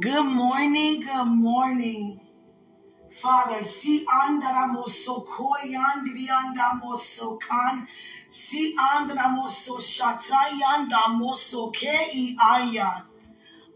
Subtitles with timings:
[0.00, 2.18] Good morning, good morning.
[3.08, 7.86] Father, si andaramoso koyandri andamoso kan,
[8.26, 13.13] si andaramoso shatayandamoso kei ayan.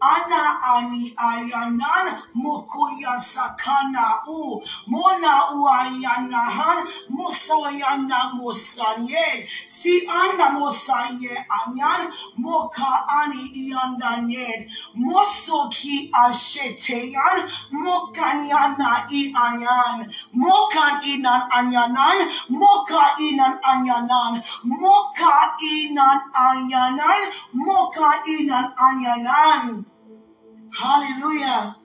[0.01, 4.61] Ana ani ayanan mokoya sakana u.
[4.87, 9.47] Mona u ayanahan mosoyana mosanye.
[9.67, 22.19] Si anda mosaye anyan moka ani iandanyen mosoki asheteyan mokanyana i anyan mokan inan anyanan
[22.49, 24.43] moka inan anyanan.
[24.63, 27.21] Moka inan anyanan
[27.53, 29.85] moka inan anyanan
[30.73, 31.75] Hallelujah.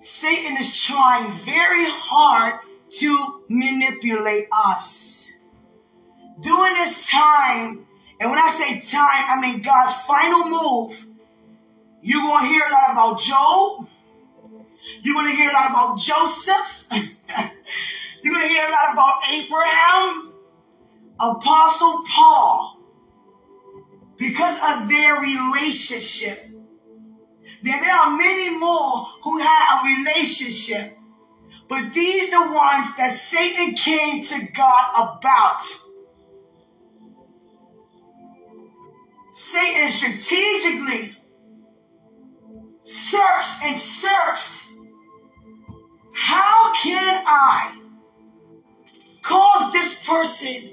[0.00, 5.30] Satan is trying very hard to manipulate us.
[6.40, 7.86] During this time,
[8.18, 11.06] and when I say time, I mean God's final move,
[12.02, 13.88] you're going to hear a lot about Job.
[15.02, 16.86] You're going to hear a lot about Joseph.
[18.22, 20.32] you're going to hear a lot about Abraham,
[21.20, 22.71] Apostle Paul,
[24.22, 26.52] because of their relationship
[27.62, 30.98] now, there are many more who had a relationship,
[31.68, 35.60] but these the ones that Satan came to God about.
[39.34, 41.16] Satan strategically
[42.82, 44.66] searched and searched.
[46.14, 47.80] How can I
[49.22, 50.71] cause this person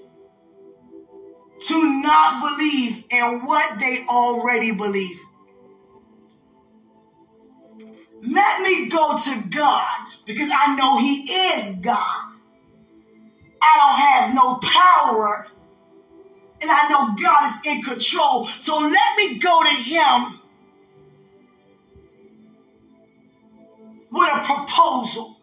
[1.62, 5.20] to not believe in what they already believe?
[8.22, 12.26] Let me go to God because I know He is God.
[13.62, 15.48] I don't have no power
[16.62, 18.46] and I know God is in control.
[18.46, 20.40] So let me go to Him
[24.12, 25.39] with a proposal.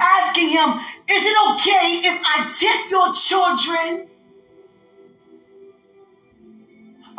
[0.00, 4.08] Asking Him, is it okay if I tip your children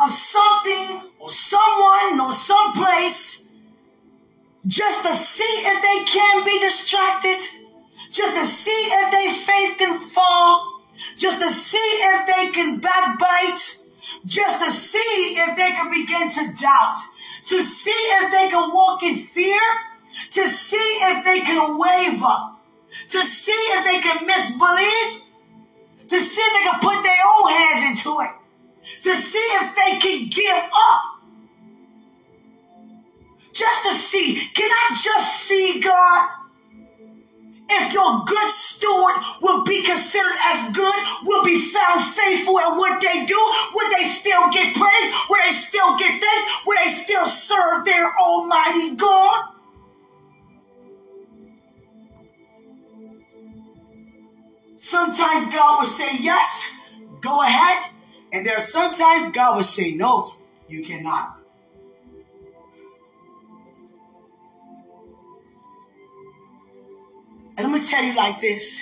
[0.00, 3.48] of something or someone or someplace
[4.66, 7.38] just to see if they can be distracted,
[8.12, 10.82] just to see if their faith can fall,
[11.16, 13.86] just to see if they can backbite,
[14.26, 16.96] just to see if they can begin to doubt,
[17.46, 19.60] to see if they can walk in fear,
[20.30, 22.59] to see if they can waver,
[23.10, 25.22] to see if they can misbelieve,
[26.08, 29.98] to see if they can put their own hands into it, to see if they
[29.98, 31.20] can give up
[33.52, 34.36] just to see.
[34.54, 36.28] Can I just see, God?
[37.72, 40.94] If your good steward will be considered as good,
[41.24, 45.14] will be found faithful in what they do, will they still get praise?
[45.28, 46.44] Will they still get this?
[46.66, 49.54] Will they still serve their almighty God?
[54.82, 56.72] Sometimes God will say yes,
[57.20, 57.90] go ahead.
[58.32, 60.36] And there are sometimes God will say no,
[60.68, 61.36] you cannot.
[67.58, 68.80] And let me tell you like this.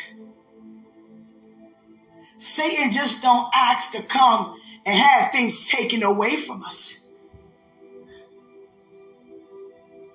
[2.38, 7.08] Satan just don't ask to come and have things taken away from us.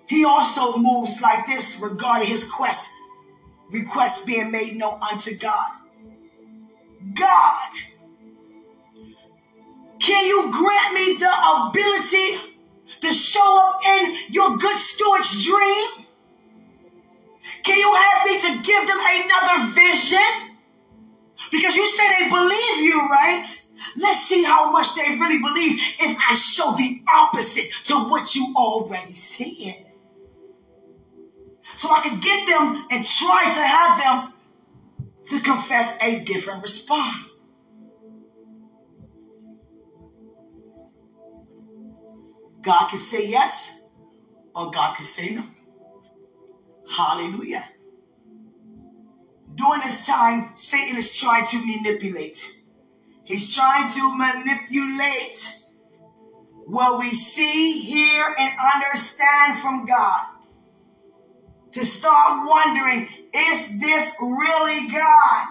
[0.08, 2.90] He also moves like this regarding his quest,
[3.72, 5.72] request being made known unto God.
[7.14, 7.70] God,
[10.00, 11.32] can you grant me the
[11.68, 12.60] ability
[13.02, 16.06] to show up in your good steward's dream?
[17.64, 20.58] Can you help me to give them another vision?
[21.52, 23.46] Because you say they believe you, right?
[23.98, 28.54] Let's see how much they really believe if I show the opposite to what you
[28.58, 29.76] already see.
[31.84, 34.34] So I can get them and try to have them
[35.28, 37.28] to confess a different response.
[42.62, 43.82] God can say yes
[44.56, 45.46] or God can say no.
[46.90, 47.66] Hallelujah.
[49.54, 52.62] During this time, Satan is trying to manipulate.
[53.26, 55.64] He's trying to manipulate
[56.66, 60.33] what we see, hear, and understand from God.
[61.74, 65.48] To start wondering, is this really God?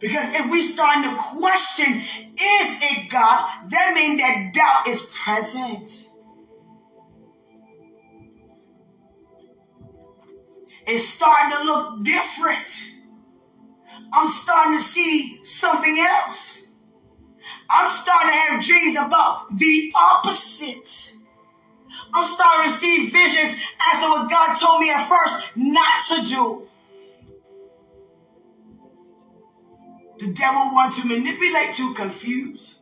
[0.00, 3.70] Because if we start to question, is it God?
[3.70, 6.10] That means that doubt is present.
[10.88, 12.92] It's starting to look different.
[14.12, 16.62] I'm starting to see something else.
[17.70, 21.12] I'm starting to have dreams about the opposite.
[22.14, 23.60] I'm starting to see visions
[23.92, 26.68] as to what God told me at first not to do.
[30.18, 32.80] The devil wants to manipulate, to confuse.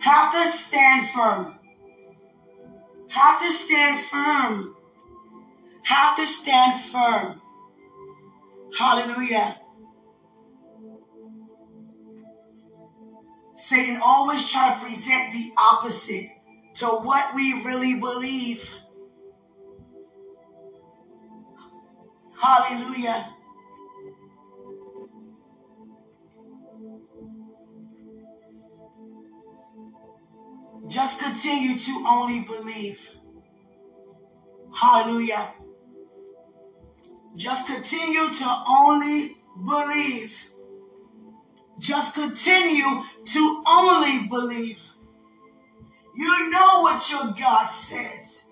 [0.00, 1.58] Have to stand firm.
[3.08, 4.74] Have to stand firm.
[5.84, 7.40] Have to stand firm.
[8.76, 9.61] Hallelujah.
[13.64, 16.28] Satan always try to present the opposite
[16.74, 18.68] to what we really believe.
[22.36, 23.24] Hallelujah.
[30.88, 33.16] Just continue to only believe.
[34.74, 35.54] Hallelujah.
[37.36, 40.51] Just continue to only believe.
[41.82, 44.80] Just continue to only believe.
[46.14, 48.44] You know what your God says.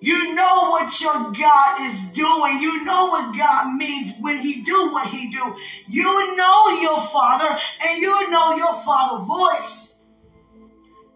[0.00, 2.62] You know what your God is doing.
[2.62, 5.56] You know what God means when he do what he do.
[5.88, 9.98] You know your father and you know your father voice.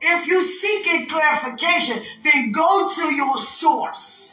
[0.02, 4.29] If you seek a clarification, then go to your source.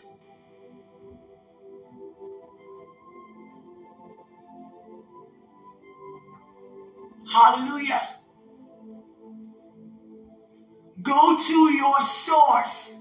[7.31, 8.01] Hallelujah.
[11.01, 12.95] Go to your source,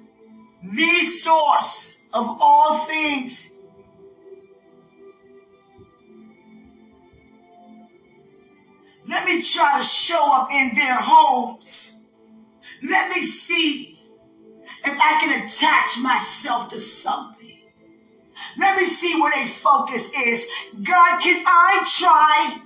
[0.62, 3.52] the source of all things.
[9.08, 12.02] Let me try to show up in their homes.
[12.82, 14.00] Let me see
[14.84, 17.58] if I can attach myself to something.
[18.58, 20.46] Let me see where their focus is.
[20.82, 22.62] God, can I try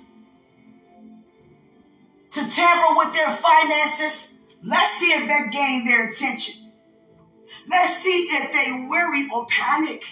[2.33, 4.35] to tamper with their finances.
[4.63, 6.73] Let's see if that gain their attention.
[7.69, 10.05] Let's see if they worry or panic.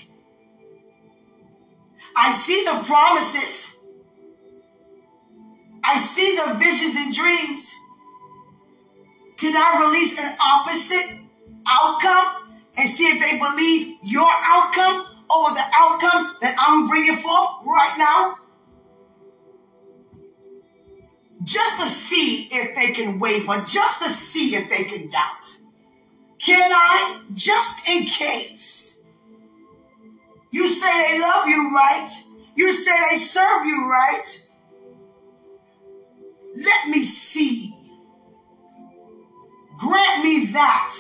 [2.16, 3.76] I see the promises.
[5.84, 7.74] I see the visions and dreams.
[9.38, 11.20] Can I release an opposite
[11.68, 17.50] outcome and see if they believe your outcome over the outcome that I'm bringing forth
[17.64, 18.47] right now?
[21.48, 25.46] Just to see if they can waver, just to see if they can doubt.
[26.38, 27.22] Can I?
[27.32, 28.98] Just in case.
[30.50, 32.10] You say they love you, right?
[32.54, 34.48] You say they serve you, right?
[36.54, 37.74] Let me see.
[39.78, 40.96] Grant me that,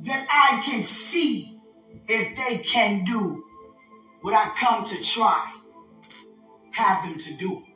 [0.00, 1.60] that I can see
[2.08, 3.44] if they can do
[4.22, 5.54] what I come to try,
[6.72, 7.67] have them to do.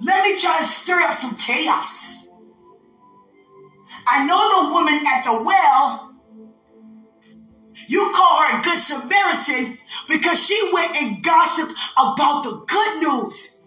[0.00, 2.28] Let me try to stir up some chaos.
[4.06, 6.14] I know the woman at the well.
[7.88, 9.78] You call her a good Samaritan
[10.08, 13.58] because she went and gossiped about the good news.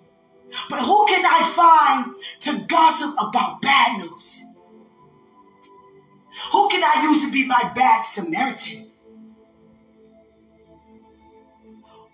[0.70, 4.44] But who can I find to gossip about bad news?
[6.52, 8.92] Who can I use to be my bad Samaritan?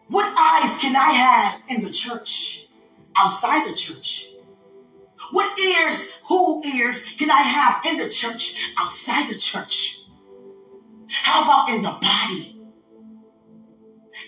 [0.08, 2.67] What eyes can I have in the church?
[3.18, 4.30] Outside the church?
[5.32, 10.04] What ears, who ears can I have in the church, outside the church?
[11.10, 12.62] How about in the body?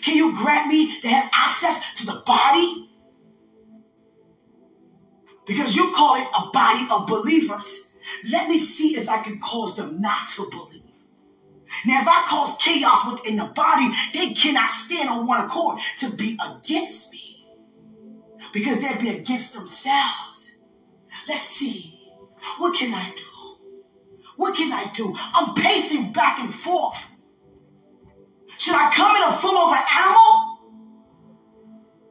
[0.03, 2.89] Can you grant me to have access to the body?
[5.45, 7.91] Because you call it a body of believers.
[8.29, 10.83] Let me see if I can cause them not to believe.
[11.85, 16.15] Now, if I cause chaos within the body, they cannot stand on one accord to
[16.15, 17.08] be against
[18.53, 20.55] because they'd be against themselves.
[21.27, 21.99] Let's see.
[22.57, 23.23] What can I do?
[24.35, 25.13] What can I do?
[25.35, 27.11] I'm pacing back and forth.
[28.57, 30.49] Should I come in the form of an animal?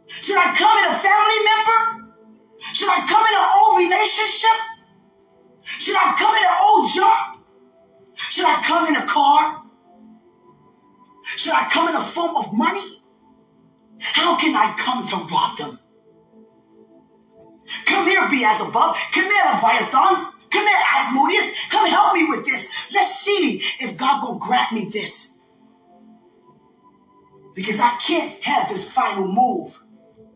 [0.06, 2.14] Should I come in a family member?
[2.60, 4.58] Should I come in an old relationship?
[5.62, 7.44] Should I come in an old job?
[8.14, 9.62] Should I come in a car?
[11.24, 13.02] Should I come in the form of money?
[14.00, 15.78] How can I come to rob them?
[17.86, 18.96] Come here, Beelzebub.
[19.12, 20.32] Come here, Leviathan.
[20.50, 21.68] Come here, Asmodeus.
[21.70, 22.70] Come help me with this.
[22.92, 25.34] Let's see if God will grant me this.
[27.54, 29.80] Because I can't have this final move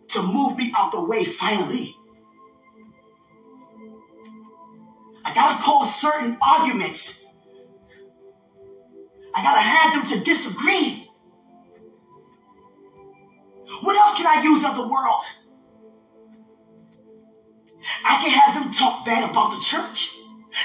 [0.09, 1.95] to move me out the way finally.
[5.25, 7.25] I gotta call certain arguments.
[9.35, 11.03] I gotta have them to disagree
[13.83, 15.25] What else can I use of the world?
[18.05, 20.19] I can have them talk bad about the church.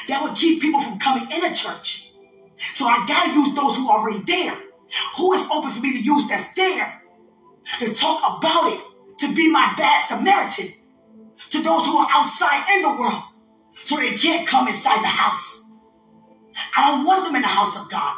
[0.08, 2.12] That would keep people from coming in the church.
[2.74, 4.56] So I gotta use those who are already there.
[5.18, 7.02] Who is open for me to use that's there
[7.80, 8.82] to talk about it,
[9.20, 10.74] to be my bad Samaritan
[11.52, 13.24] to those who are outside in the world
[13.74, 15.66] so they can't come inside the house.
[16.76, 18.18] I don't want them in the house of God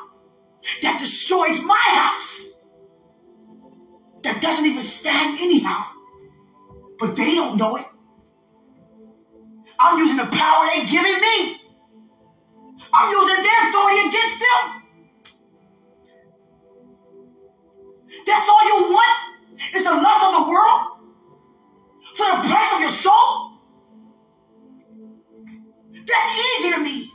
[0.82, 2.60] that destroys my house,
[4.24, 5.86] that doesn't even stand anyhow,
[6.98, 7.86] but they don't know it.
[9.79, 11.55] I'm using the power they've given me.
[12.93, 14.79] I'm using their authority against them.
[18.25, 19.19] That's all you want
[19.75, 21.00] is the lust of the world
[22.15, 23.53] for the price of your soul?
[25.93, 27.12] That's easy to me.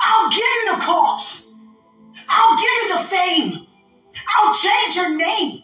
[0.00, 1.54] I'll give you the cause.
[2.28, 3.66] I'll give you the fame.
[4.36, 5.62] I'll change your name.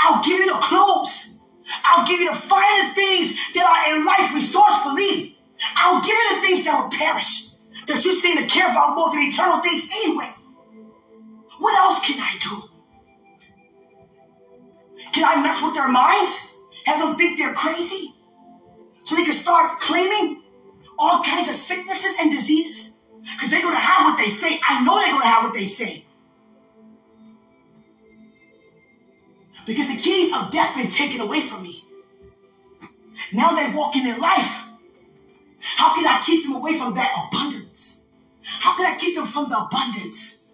[0.00, 1.38] I'll give you the clothes.
[1.84, 5.35] I'll give you the finer things that are in life resourcefully.
[5.76, 7.54] I'll give you the things that will perish,
[7.86, 10.28] that you seem to care about more than eternal things anyway.
[11.58, 12.62] What else can I do?
[15.12, 16.52] Can I mess with their minds?
[16.84, 18.12] Have them think they're crazy?
[19.04, 20.42] So they can start claiming
[20.98, 22.94] all kinds of sicknesses and diseases?
[23.22, 24.60] Because they're going to have what they say.
[24.68, 26.04] I know they're going to have what they say.
[29.66, 31.84] Because the keys of death been taken away from me.
[33.32, 34.65] Now they're walking in life.
[35.74, 38.04] How can I keep them away from that abundance?
[38.42, 40.46] How can I keep them from the abundance?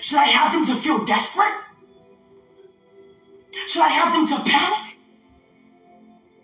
[0.00, 1.54] Should I have them to feel desperate?
[3.66, 4.96] Should I have them to panic?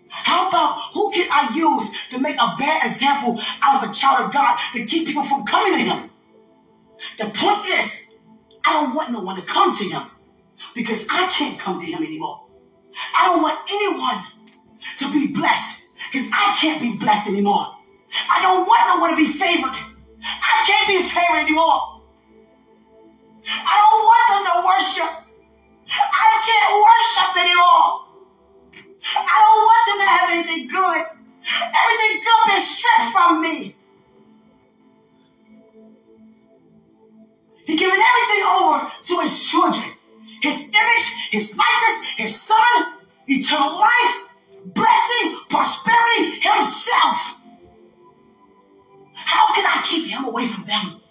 [0.09, 4.25] How about who can I use to make a bad example out of a child
[4.25, 6.09] of God to keep people from coming to Him?
[7.17, 8.03] The point is,
[8.65, 10.01] I don't want no one to come to Him
[10.73, 12.47] because I can't come to Him anymore.
[13.15, 14.34] I don't want anyone
[14.99, 17.75] to be blessed because I can't be blessed anymore.
[18.29, 19.75] I don't want no one to be favored.
[20.23, 22.01] I can't be favored anymore.
[23.45, 25.25] I don't want them to worship
[25.87, 28.05] I can't worship anymore.
[29.15, 31.01] I don't want them to have anything good.
[31.45, 33.75] Everything good been stripped from me.
[37.65, 39.91] He given everything over to his children.
[40.41, 42.93] His image, his likeness, his son,
[43.27, 44.25] eternal life,
[44.73, 47.39] blessing, prosperity, himself.
[49.13, 51.01] How can I keep him away from them?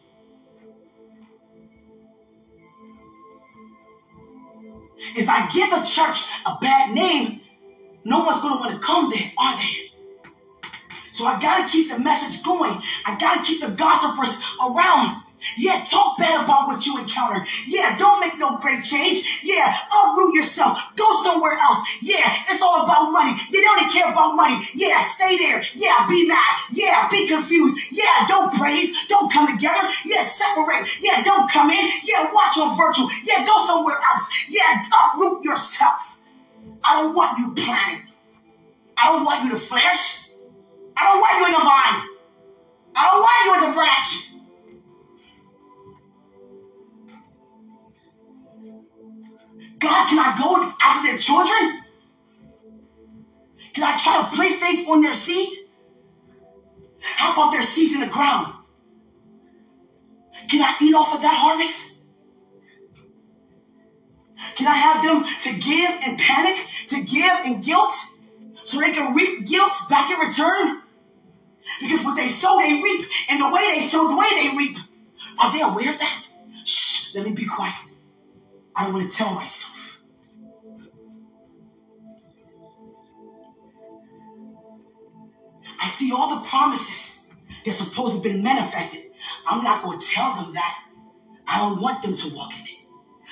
[5.16, 7.40] If I give a church a bad name,
[8.04, 9.90] no one's going to want to come there, are they?
[11.12, 12.72] So I got to keep the message going.
[13.06, 15.23] I got to keep the gossipers around.
[15.56, 17.46] Yeah, talk bad about what you encountered.
[17.66, 19.40] Yeah, don't make no great change.
[19.42, 20.78] Yeah, uproot yourself.
[20.96, 21.80] Go somewhere else.
[22.02, 23.34] Yeah, it's all about money.
[23.50, 24.64] You don't care about money.
[24.74, 25.64] Yeah, stay there.
[25.74, 26.54] Yeah, be mad.
[26.72, 27.76] Yeah, be confused.
[27.92, 28.94] Yeah, don't praise.
[29.08, 29.88] Don't come together.
[30.04, 30.88] Yeah, separate.
[31.00, 31.90] Yeah, don't come in.
[32.04, 33.08] Yeah, watch on virtual.
[33.24, 34.28] Yeah, go somewhere else.
[34.48, 36.18] Yeah, uproot yourself.
[36.82, 38.02] I don't want you planning.
[38.96, 40.28] I don't want you to flesh.
[40.96, 42.08] I don't want you in a vine.
[42.96, 44.33] I don't want you as a branch.
[49.84, 51.82] God, can I go after their children?
[53.74, 55.48] Can I try to place things on their seed?
[57.02, 58.54] How about their seeds in the ground?
[60.48, 61.92] Can I eat off of that harvest?
[64.56, 67.94] Can I have them to give and panic, to give and guilt,
[68.62, 70.82] so they can reap guilt back in return?
[71.80, 74.76] Because what they sow, they reap, and the way they sow, the way they reap.
[75.38, 76.26] Are they aware of that?
[76.64, 77.74] Shh, let me be quiet.
[78.76, 79.73] I don't want to tell myself.
[85.84, 87.26] I see all the promises
[87.60, 89.12] that's supposed to have been manifested.
[89.46, 90.74] I'm not going to tell them that.
[91.46, 92.80] I don't want them to walk in it.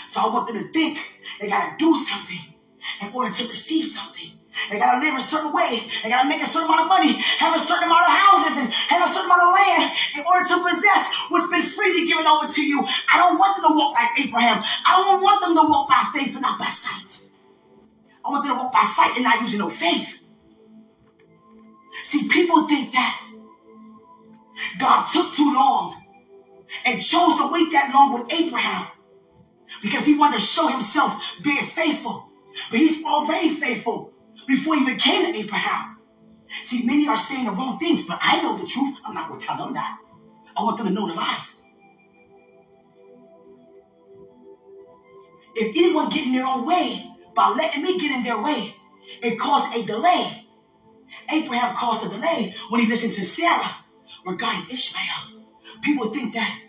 [0.07, 1.01] So I want them to think
[1.41, 2.53] they got to do something
[3.01, 4.37] in order to receive something.
[4.71, 5.81] They got to live a certain way.
[6.05, 8.61] They got to make a certain amount of money, have a certain amount of houses,
[8.61, 12.27] and have a certain amount of land in order to possess what's been freely given
[12.29, 12.85] over to you.
[13.09, 14.61] I don't want them to walk like Abraham.
[14.61, 17.33] I don't want them to walk by faith and not by sight.
[18.21, 20.22] I want them to walk by sight and not using no faith.
[22.05, 23.21] See, people think that
[24.79, 26.03] God took too long
[26.85, 28.87] and chose to wait that long with Abraham
[29.83, 32.29] because he wanted to show himself being faithful.
[32.71, 34.13] But he's already faithful
[34.47, 35.99] before he even came to Abraham.
[36.49, 38.99] See, many are saying the wrong things, but I know the truth.
[39.05, 39.99] I'm not going to tell them that.
[40.57, 41.45] I want them to know the lie.
[45.55, 48.75] If anyone get in their own way by letting me get in their way,
[49.23, 50.42] it caused a delay.
[51.33, 53.77] Abraham caused a delay when he listened to Sarah
[54.27, 55.43] regarding Ishmael.
[55.83, 56.61] People think that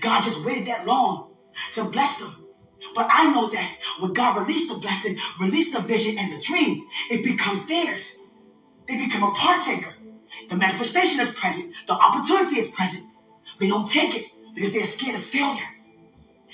[0.00, 1.34] God just waited that long
[1.74, 2.46] to bless them.
[2.94, 6.86] But I know that when God released the blessing, released the vision and the dream,
[7.10, 8.20] it becomes theirs.
[8.86, 9.94] They become a partaker.
[10.48, 11.74] The manifestation is present.
[11.86, 13.04] The opportunity is present.
[13.58, 15.68] They don't take it because they're scared of failure.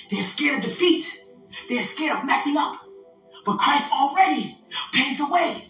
[0.09, 1.25] They're scared of defeat.
[1.69, 2.79] They're scared of messing up.
[3.45, 4.57] But Christ already
[4.93, 5.67] paved the way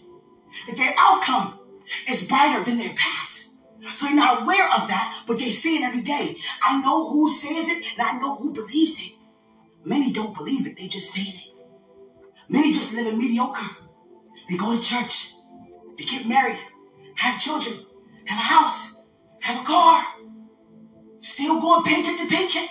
[0.66, 1.58] that their outcome
[2.08, 3.54] is brighter than their past.
[3.96, 6.36] So they're not aware of that, but they say it every day.
[6.62, 9.12] I know who says it and I know who believes it.
[9.84, 11.52] Many don't believe it, they just say it.
[12.48, 13.76] Many just live in mediocre.
[14.48, 15.32] They go to church,
[15.98, 16.58] they get married,
[17.16, 17.74] have children,
[18.26, 19.00] have a house,
[19.40, 20.04] have a car,
[21.20, 22.68] still going paycheck to paycheck.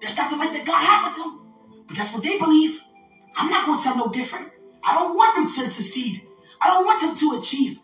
[0.00, 1.46] That's not the life that God had with them.
[1.88, 2.80] But that's what they believe.
[3.36, 4.50] I'm not going to tell no different.
[4.84, 6.22] I don't want them to succeed.
[6.60, 7.78] I don't want them to achieve.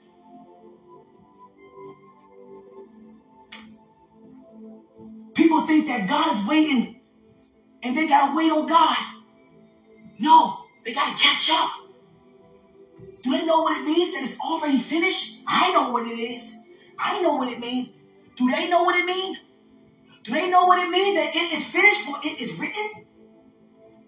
[5.52, 6.99] People think that God is waiting
[7.82, 8.97] and they got to wait on God.
[10.18, 11.90] No, they got to catch up.
[13.23, 15.42] Do they know what it means that it's already finished?
[15.47, 16.56] I know what it is.
[16.99, 17.90] I know what it means.
[18.35, 19.40] Do they know what it means?
[20.25, 23.04] Do they know what it means that it is finished for it is written?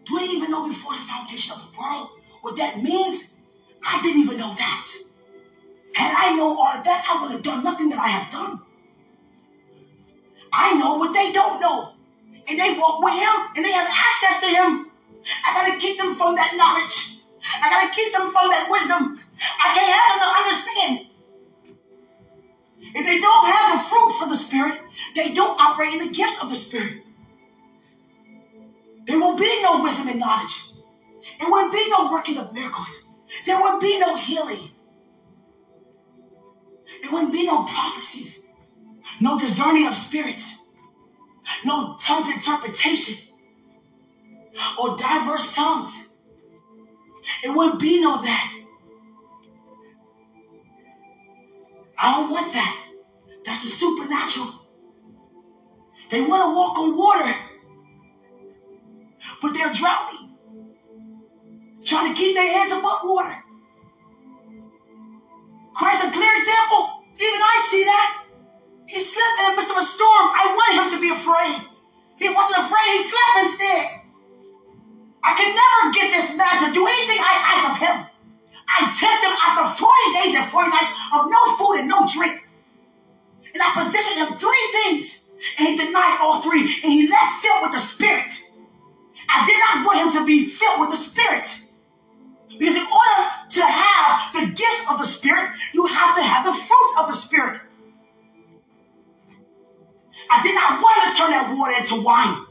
[0.04, 2.08] Do they even know before the foundation of the world
[2.40, 3.34] what that means?
[3.84, 4.88] I didn't even know that.
[5.92, 8.63] Had I known all of that, I would have done nothing that I have done.
[10.54, 11.94] I know what they don't know.
[12.46, 14.90] And they walk with him and they have access to him.
[15.46, 17.18] I gotta keep them from that knowledge.
[17.60, 19.18] I gotta keep them from that wisdom.
[19.58, 20.94] I can't have them to understand.
[22.94, 24.80] If they don't have the fruits of the Spirit,
[25.16, 27.02] they don't operate in the gifts of the Spirit.
[29.06, 30.70] There will be no wisdom and knowledge.
[31.40, 33.08] There will be no working of miracles.
[33.44, 34.70] There will be no healing.
[37.02, 38.40] There wouldn't be no prophecies,
[39.20, 40.58] no discerning of spirits,
[41.64, 43.34] no tongues interpretation,
[44.80, 46.08] or diverse tongues.
[47.42, 48.60] It wouldn't be no that.
[51.98, 52.86] I don't want that.
[53.44, 54.48] That's the supernatural.
[56.10, 57.34] They want to walk on water,
[59.40, 60.36] but they're drowning.
[61.84, 63.36] Trying to keep their heads above water.
[65.74, 67.04] Christ's a clear example.
[67.16, 68.23] Even I see that.
[68.94, 70.30] He slept in the midst of a storm.
[70.30, 71.58] I wanted him to be afraid.
[72.14, 73.90] He wasn't afraid, he slept instead.
[75.18, 77.96] I can never get this man to do anything I ask of him.
[78.70, 82.38] I tempted him after 40 days and 40 nights of no food and no drink.
[83.50, 85.26] And I positioned him three things.
[85.58, 86.62] And he denied all three.
[86.62, 88.30] And he left filled with the Spirit.
[89.26, 91.50] I did not want him to be filled with the Spirit.
[92.46, 93.18] Because in order
[93.58, 97.18] to have the gifts of the Spirit, you have to have the fruits of the
[97.18, 97.60] Spirit.
[100.30, 102.46] I did not want to turn that water into wine.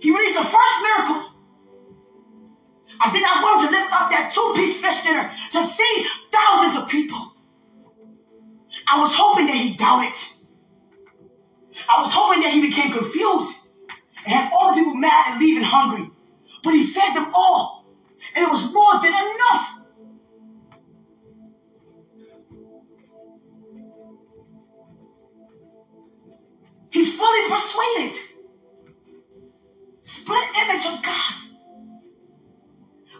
[0.00, 1.32] He released the first miracle.
[3.00, 6.88] I did not want to lift up that two-piece fish dinner to feed thousands of
[6.88, 7.34] people.
[8.90, 10.14] I was hoping that he doubted.
[11.88, 13.68] I was hoping that he became confused
[14.24, 16.10] and had all the people mad and leaving hungry.
[16.64, 17.86] But he fed them all,
[18.34, 19.77] and it was more than enough.
[27.18, 28.14] Fully persuaded.
[30.02, 31.34] Split image of God.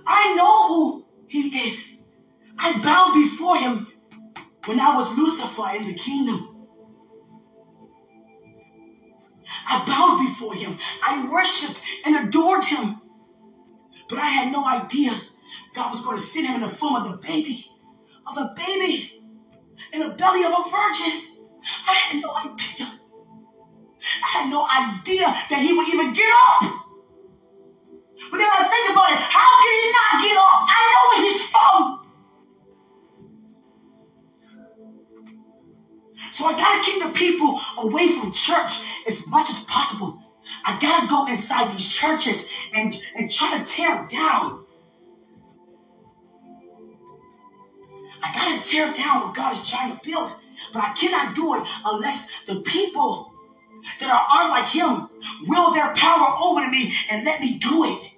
[0.06, 1.96] I know who he is.
[2.58, 3.88] I bowed before him
[4.66, 6.66] when I was Lucifer in the kingdom.
[9.68, 10.78] I bowed before him.
[11.06, 13.00] I worshiped and adored him.
[14.08, 15.12] But I had no idea
[15.74, 17.66] God was going to send him in the form of the baby,
[18.30, 19.22] of a baby
[19.92, 21.46] in the belly of a virgin.
[21.86, 22.87] I had no idea.
[24.28, 26.60] I had no idea that he would even get up.
[28.30, 30.60] But then I think about it, how can he not get up?
[30.68, 31.98] I know where he's from.
[36.32, 40.20] So I gotta keep the people away from church as much as possible.
[40.64, 44.64] I gotta go inside these churches and, and try to tear them down.
[48.22, 50.32] I gotta tear down what God is trying to build.
[50.72, 53.27] But I cannot do it unless the people
[54.00, 55.08] that are, are like him
[55.46, 58.12] will their power over to me and let me do it.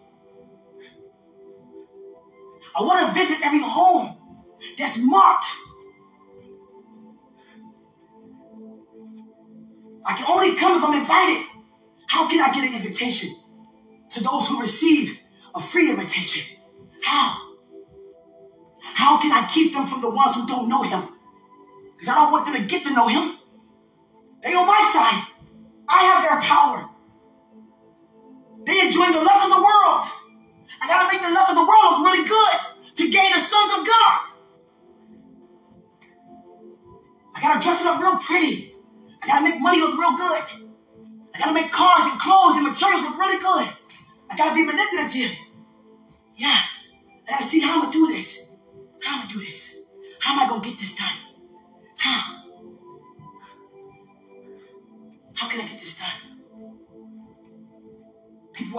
[2.76, 4.16] I want to visit every home
[4.78, 5.46] that's marked.
[10.06, 11.46] I can only come if I'm invited.
[12.08, 13.30] How can I get an invitation?
[14.10, 15.20] to those who receive
[15.54, 16.58] a free invitation.
[17.02, 17.54] How?
[18.82, 21.02] How can I keep them from the ones who don't know him?
[21.92, 23.38] Because I don't want them to get to know him.
[24.42, 25.29] They on my side.
[25.90, 26.88] I have their power.
[28.64, 30.06] They enjoy the lust of the world.
[30.80, 32.56] I gotta make the lust of the world look really good
[32.94, 34.20] to gain the sons of God.
[37.34, 38.74] I gotta dress it up real pretty.
[39.22, 40.70] I gotta make money look real good.
[41.34, 43.74] I gotta make cars and clothes and materials look really good.
[44.30, 45.36] I gotta be manipulative.
[46.36, 46.60] Yeah.
[47.26, 48.46] I gotta see how I'm gonna do this.
[49.02, 49.80] How I'm gonna do this?
[50.20, 51.29] How am I gonna get this done?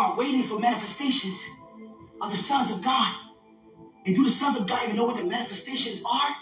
[0.02, 1.46] Are waiting for manifestations
[2.22, 3.16] of the sons of God.
[4.06, 6.36] And do the sons of God even know what the manifestations are?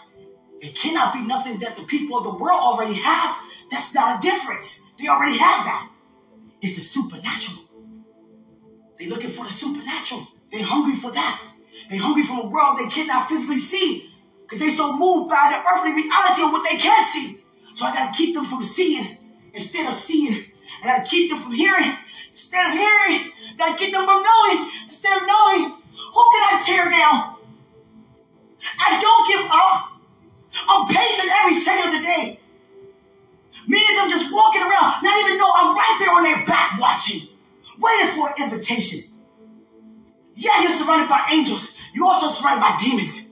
[0.61, 3.37] It cannot be nothing that the people of the world already have.
[3.71, 4.85] That's not a difference.
[4.97, 5.89] They already have that.
[6.61, 7.65] It's the supernatural.
[8.97, 10.27] They're looking for the supernatural.
[10.51, 11.41] They're hungry for that.
[11.89, 15.59] They're hungry for a world they cannot physically see because they're so moved by the
[15.69, 17.39] earthly reality of what they can't see.
[17.73, 19.17] So I got to keep them from seeing
[19.53, 20.43] instead of seeing.
[20.83, 21.93] I got to keep them from hearing
[22.39, 23.33] instead of hearing.
[23.35, 25.75] I got to keep them from knowing instead of knowing.
[25.91, 27.35] Who can I tear down?
[28.79, 29.99] I don't give up.
[30.69, 32.39] I'm pacing every second of the day.
[33.67, 36.79] Many of them just walking around, not even know I'm right there on their back
[36.79, 37.21] watching,
[37.79, 38.99] waiting for an invitation.
[40.35, 41.75] Yeah, you're surrounded by angels.
[41.93, 43.31] You're also surrounded by demons.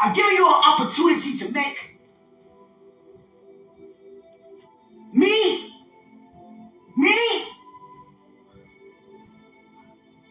[0.00, 1.98] I'm giving you an opportunity to make
[5.12, 5.57] me,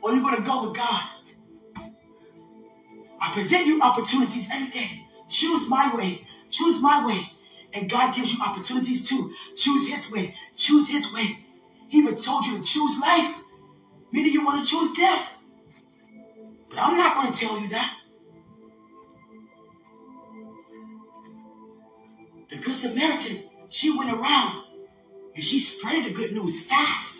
[0.07, 1.03] or you're going to go with God.
[3.19, 5.05] I present you opportunities every day.
[5.29, 6.25] Choose my way.
[6.49, 7.29] Choose my way.
[7.73, 9.33] And God gives you opportunities too.
[9.57, 10.33] Choose his way.
[10.55, 11.39] Choose his way.
[11.89, 13.41] He even told you to choose life.
[14.13, 15.35] Many of you want to choose death.
[16.69, 17.97] But I'm not going to tell you that.
[22.49, 24.63] The Good Samaritan, she went around
[25.35, 27.16] and she spread the good news fast.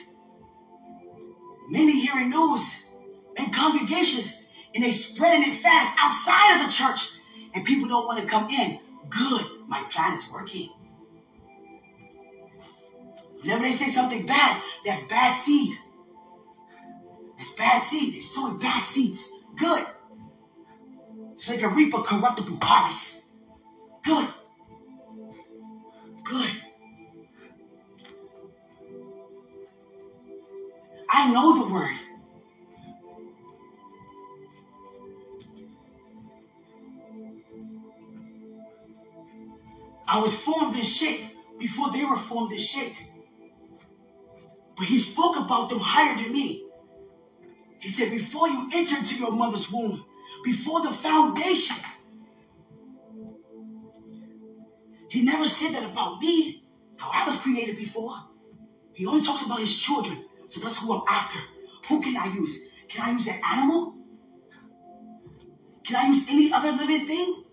[1.69, 2.89] Many hearing news
[3.38, 7.17] in congregations and they spreading it fast outside of the church
[7.53, 8.80] and people don't want to come in.
[9.10, 10.69] Good, my plan is working.
[13.41, 15.77] Whenever they say something bad, that's bad seed.
[17.38, 18.15] That's bad seed.
[18.15, 19.32] They're sowing bad seeds.
[19.56, 19.86] Good.
[21.38, 23.23] So they can reap a corruptible harvest.
[24.03, 24.27] Good.
[31.19, 31.97] I know the word.
[40.08, 43.03] I was formed and shaped before they were formed and shaped.
[44.75, 46.69] But he spoke about them higher than me.
[47.80, 49.99] He said, Before you enter into your mother's womb,
[50.43, 51.84] before the foundation,
[55.10, 56.63] he never said that about me,
[56.97, 58.13] how I was created before.
[58.93, 60.26] He only talks about his children.
[60.47, 61.39] So that's who I'm after.
[61.89, 62.67] Who can I use?
[62.88, 63.95] Can I use an animal?
[65.83, 67.43] Can I use any other living thing?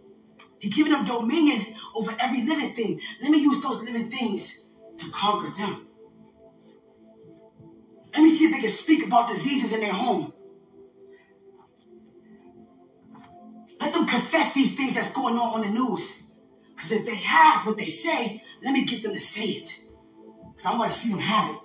[0.59, 3.01] He given them dominion over every living thing.
[3.21, 4.65] Let me use those living things
[4.97, 5.89] to conquer them.
[8.13, 10.33] Let me see if they can speak about diseases in their home.
[13.81, 16.23] Let them confess these things that's going on on the news.
[16.75, 19.81] Because if they have what they say, let me get them to say it.
[20.53, 21.64] Because I want to see them have it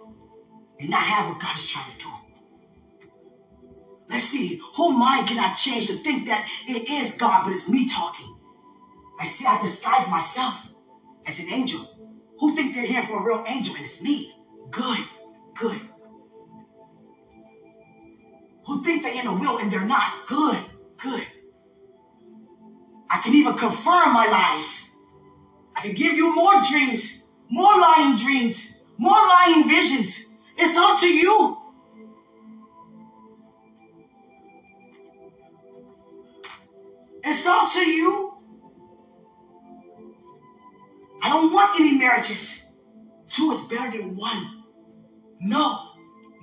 [0.80, 2.10] and not have what God is trying to do.
[4.10, 7.70] Let's see, whole mind can I change to think that it is God, but it's
[7.70, 8.36] me talking?
[9.20, 10.72] I see I disguise myself
[11.28, 11.82] as an angel.
[12.40, 14.34] Who think they're here for a real angel and it's me?
[14.72, 15.00] Good,
[15.56, 15.80] good.
[18.66, 20.28] Who think they're in a will and they're not?
[20.28, 20.58] Good,
[20.98, 21.26] good.
[23.12, 24.92] I can even confirm my lies.
[25.76, 30.26] I can give you more dreams, more lying dreams, more lying visions.
[30.62, 31.58] It's up to you.
[37.24, 38.34] It's up to you.
[41.22, 42.66] I don't want any marriages.
[43.30, 44.64] Two is better than one.
[45.40, 45.94] No.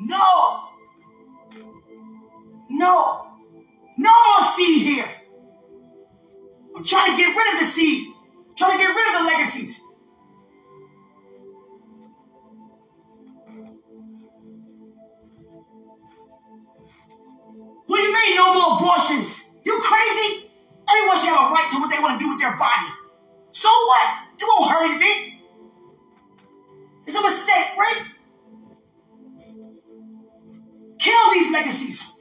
[0.00, 0.68] No.
[2.70, 3.38] No.
[3.98, 5.10] No more seed here.
[6.74, 8.14] I'm trying to get rid of the seed.
[8.48, 9.82] I'm trying to get rid of the legacies.
[18.36, 19.44] No more abortions?
[19.64, 20.50] You crazy?
[20.88, 22.86] Everyone should have a right to what they want to do with their body.
[23.50, 24.08] So what?
[24.38, 25.40] It won't hurt anything.
[27.06, 28.02] It's a mistake, right?
[30.98, 32.12] Kill these legacies.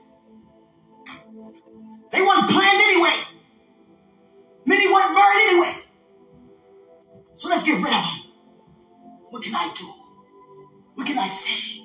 [2.12, 3.16] They weren't planned anyway.
[4.66, 5.74] Many weren't married anyway.
[7.36, 8.32] So let's get rid of them.
[9.32, 9.86] What can I do?
[10.94, 11.85] What can I say?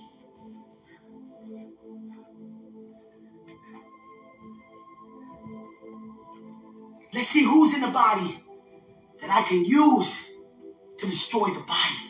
[7.30, 8.42] See who's in the body
[9.20, 10.32] that I can use
[10.98, 12.02] to destroy the body.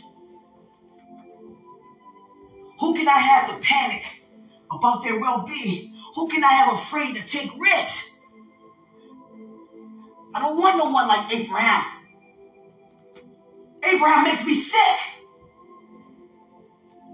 [2.79, 4.23] Who can I have to panic
[4.73, 5.95] about their well being?
[6.15, 8.19] Who can I have afraid to take risks?
[10.33, 11.85] I don't want no one like Abraham.
[13.85, 14.99] Abraham makes me sick.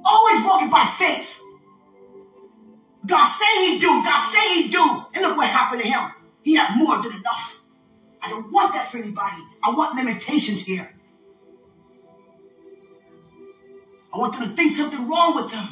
[0.04, 1.40] Always walking by faith.
[3.04, 4.84] God say he do, God say he do.
[5.14, 6.02] And look what happened to him.
[6.42, 7.60] He had more than enough.
[8.26, 9.36] I don't want that for anybody.
[9.62, 10.92] I want limitations here.
[14.12, 15.68] I want them to think something wrong with them,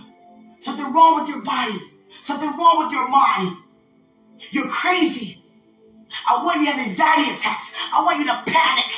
[0.60, 1.76] something wrong with your body,
[2.20, 3.56] something wrong with your mind.
[4.52, 5.42] You're crazy.
[6.28, 7.74] I want you to have anxiety attacks.
[7.92, 8.92] I want you to panic.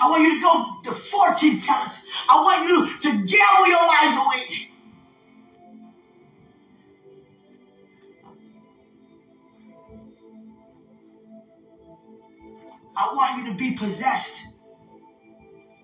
[0.00, 2.04] I want you to go to fortune tellers.
[2.28, 4.59] I want you to gamble your lives away.
[13.00, 14.48] I want you to be possessed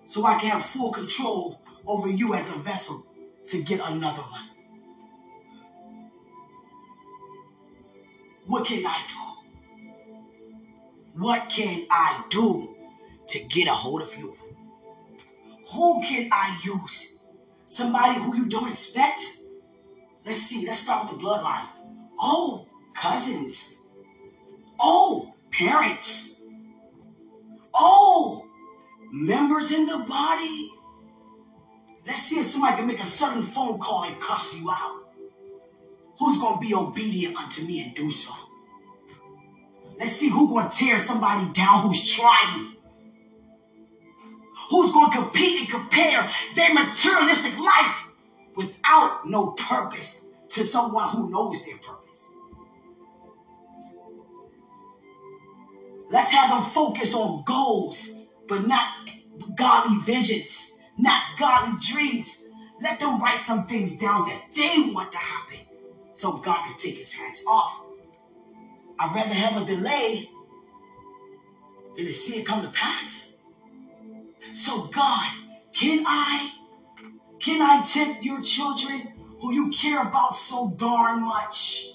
[0.05, 3.07] so I can have full control over you as a vessel
[3.47, 4.43] to get another one.
[8.45, 9.23] What can I do?
[11.19, 12.77] What can I do
[13.29, 14.35] to get a hold of you?
[15.73, 17.17] Who can I use?
[17.65, 19.21] Somebody who you don't expect?
[20.23, 21.67] Let's see, let's start with the bloodline.
[22.19, 23.79] Oh, cousins.
[24.79, 26.36] Oh, parents.
[27.79, 28.47] Oh,
[29.11, 30.73] members in the body.
[32.05, 35.03] Let's see if somebody can make a sudden phone call and cuss you out.
[36.19, 38.33] Who's going to be obedient unto me and do so?
[39.99, 42.73] Let's see who's going to tear somebody down who's trying.
[44.69, 48.09] Who's going to compete and compare their materialistic life
[48.55, 52.06] without no purpose to someone who knows their purpose.
[56.09, 58.87] Let's have them focus on goals, but not
[59.55, 60.67] godly visions
[60.97, 62.45] not godly dreams.
[62.81, 65.59] Let them write some things down that they want to happen
[66.13, 67.85] so God can take his hands off.
[68.99, 70.29] I'd rather have a delay
[71.95, 73.33] than to see it come to pass.
[74.53, 75.31] So God,
[75.73, 76.51] can I,
[77.39, 81.85] can I tempt your children who you care about so darn much?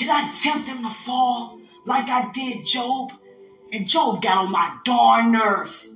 [0.00, 3.12] Can I tempt him to fall like I did Job?
[3.70, 5.94] And Job got on my darn nerves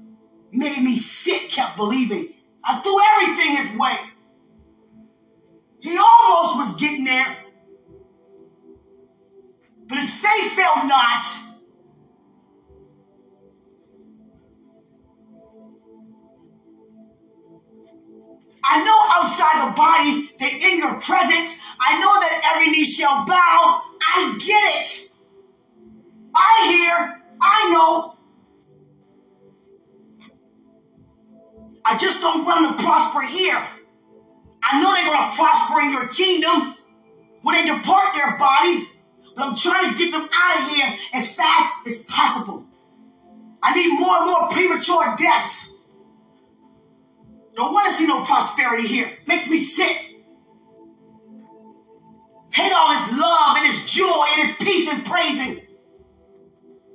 [0.52, 2.34] made me sick, kept believing.
[2.62, 3.96] I threw everything his way.
[5.80, 7.34] He almost was getting there,
[9.86, 11.26] but his faith failed not.
[18.66, 23.24] I know outside the body that in your presence, I know that every knee shall
[23.26, 23.82] bow.
[24.12, 25.10] I get it.
[26.34, 28.18] I hear, I know,
[31.84, 33.62] I just don't want them to prosper here.
[34.62, 36.76] I know they're going to prosper in your kingdom
[37.42, 38.84] when they depart their body,
[39.36, 42.66] but I'm trying to get them out of here as fast as possible.
[43.62, 45.72] I need more and more premature deaths.
[47.54, 49.10] Don't want to see no prosperity here.
[49.26, 50.13] Makes me sick.
[52.54, 55.66] Hate all his love and his joy and his peace and praising.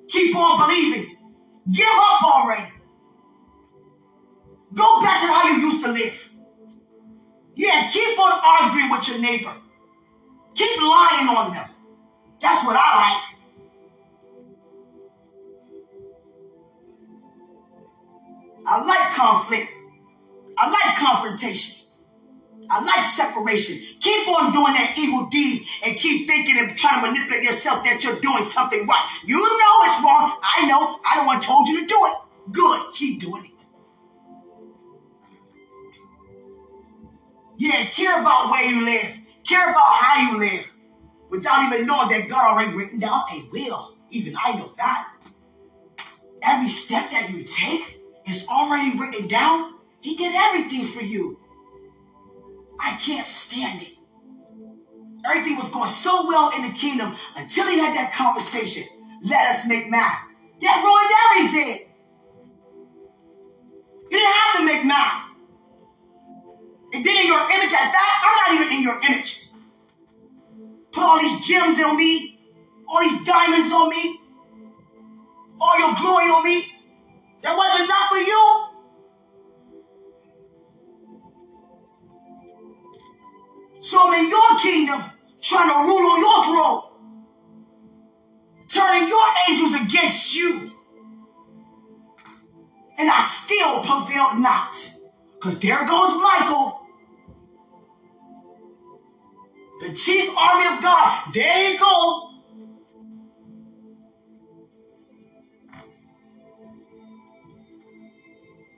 [0.07, 1.17] Keep on believing.
[1.69, 2.71] Give up already.
[4.73, 6.33] Go back to how you used to live.
[7.55, 9.53] Yeah, keep on arguing with your neighbor.
[10.55, 11.69] Keep lying on them.
[12.39, 13.23] That's what I like.
[18.65, 19.71] I like conflict.
[20.57, 21.78] I like confrontation.
[22.69, 23.77] I like separation.
[23.99, 28.03] Keep on doing that evil deed and keep thinking and trying to manipulate yourself that
[28.03, 29.19] you're doing something right.
[29.25, 30.37] You know it's wrong.
[30.43, 30.99] I know.
[31.03, 32.15] I don't want told you to do it.
[32.51, 32.93] Good.
[32.93, 33.51] Keep doing it.
[37.57, 39.19] Yeah, care about where you live.
[39.45, 40.71] Care about how you live.
[41.29, 43.95] Without even knowing that God already written down a will.
[44.11, 45.13] Even I know that.
[46.41, 49.73] Every step that you take is already written down.
[50.01, 51.38] He did everything for you.
[52.79, 53.93] I can't stand it.
[55.25, 58.83] Everything was going so well in the kingdom until he had that conversation.
[59.23, 60.19] Let us make math.
[60.61, 61.91] That ruined everything.
[64.09, 65.25] You didn't have to make math.
[66.93, 69.49] And then in your image at that, I'm not even in your image.
[70.91, 72.39] Put all these gems on me,
[72.87, 74.19] all these diamonds on me,
[75.61, 76.65] all your glory on me.
[77.41, 78.68] That wasn't enough for you.
[83.89, 85.01] So I'm in your kingdom,
[85.41, 86.81] trying to rule on your throne,
[88.67, 90.71] turning your angels against you.
[92.99, 94.75] And I still prevailed not.
[95.33, 96.85] Because there goes Michael,
[99.79, 101.33] the chief army of God.
[101.33, 102.29] There you go.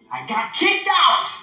[0.09, 1.40] I got kicked out.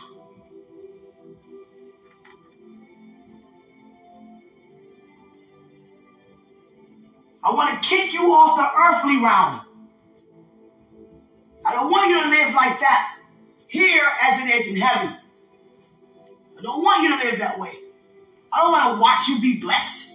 [7.48, 9.62] I want to kick you off the earthly realm.
[11.64, 13.20] I don't want you to live like that
[13.68, 15.16] here as it is in heaven.
[16.58, 17.72] I don't want you to live that way.
[18.52, 20.10] I don't want to watch you be blessed.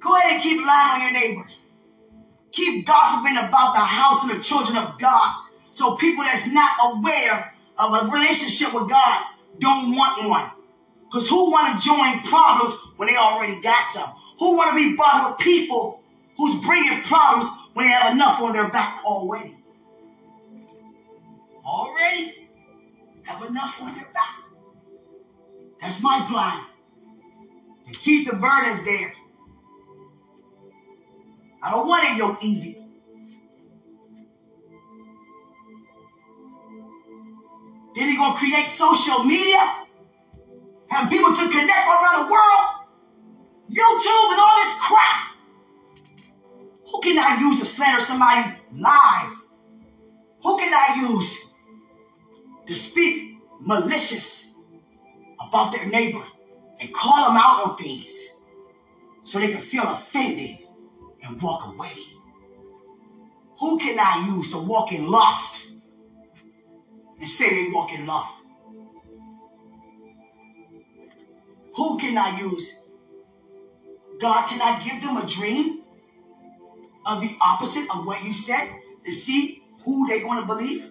[0.00, 1.48] Go ahead and keep lying on your neighbor.
[2.52, 5.44] Keep gossiping about the house and the children of God.
[5.72, 9.24] So people that's not aware of a relationship with God
[9.58, 10.53] don't want one.
[11.06, 14.10] Because who want to join problems when they already got some?
[14.38, 16.02] Who want to be bothered with people
[16.36, 19.56] who's bringing problems when they have enough on their back already?
[21.64, 22.48] Already
[23.22, 24.42] have enough on their back.
[25.80, 26.64] That's my plan.
[27.86, 29.12] To keep the burdens there.
[31.62, 32.84] I don't want it yoke easy.
[37.94, 39.83] Then he gonna create social media
[40.90, 42.68] have people to connect around the world,
[43.70, 45.34] YouTube and all this crap.
[46.90, 49.32] Who can I use to slander somebody live?
[50.42, 51.46] Who can I use
[52.66, 54.54] to speak malicious
[55.40, 56.22] about their neighbor
[56.80, 58.12] and call them out on things
[59.22, 60.58] so they can feel offended
[61.22, 61.92] and walk away?
[63.58, 65.72] Who can I use to walk in lust
[67.18, 68.43] and say they walk in love?
[71.76, 72.82] Who can I use?
[74.20, 75.82] God, can I give them a dream
[77.06, 78.68] of the opposite of what you said
[79.04, 80.90] to see who they're going to believe?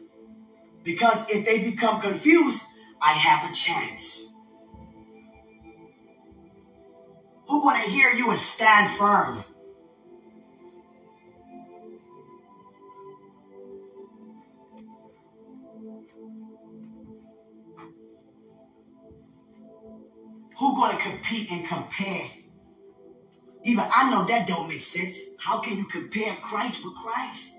[0.84, 2.62] Because if they become confused,
[3.02, 4.36] I have a chance.
[7.48, 9.44] Who want to hear you and stand firm?
[20.58, 22.28] Who gonna compete and compare?
[23.66, 25.20] Even I know that don't make sense.
[25.40, 27.56] How can you compare Christ with Christ?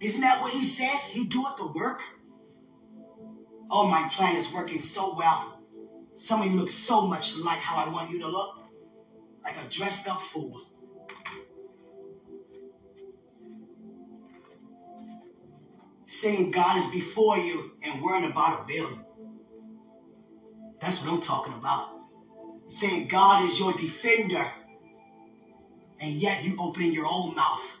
[0.00, 1.06] Isn't that what he says?
[1.06, 2.02] He doeth the work.
[3.70, 5.60] Oh, my plan is working so well.
[6.14, 8.60] Some of you look so much like how I want you to look.
[9.44, 10.62] Like a dressed up fool.
[16.06, 19.07] Saying God is before you and worrying about a bill.
[20.80, 21.90] That's what I'm talking about.
[22.68, 24.46] Saying God is your defender,
[26.00, 27.78] and yet you opening your own mouth,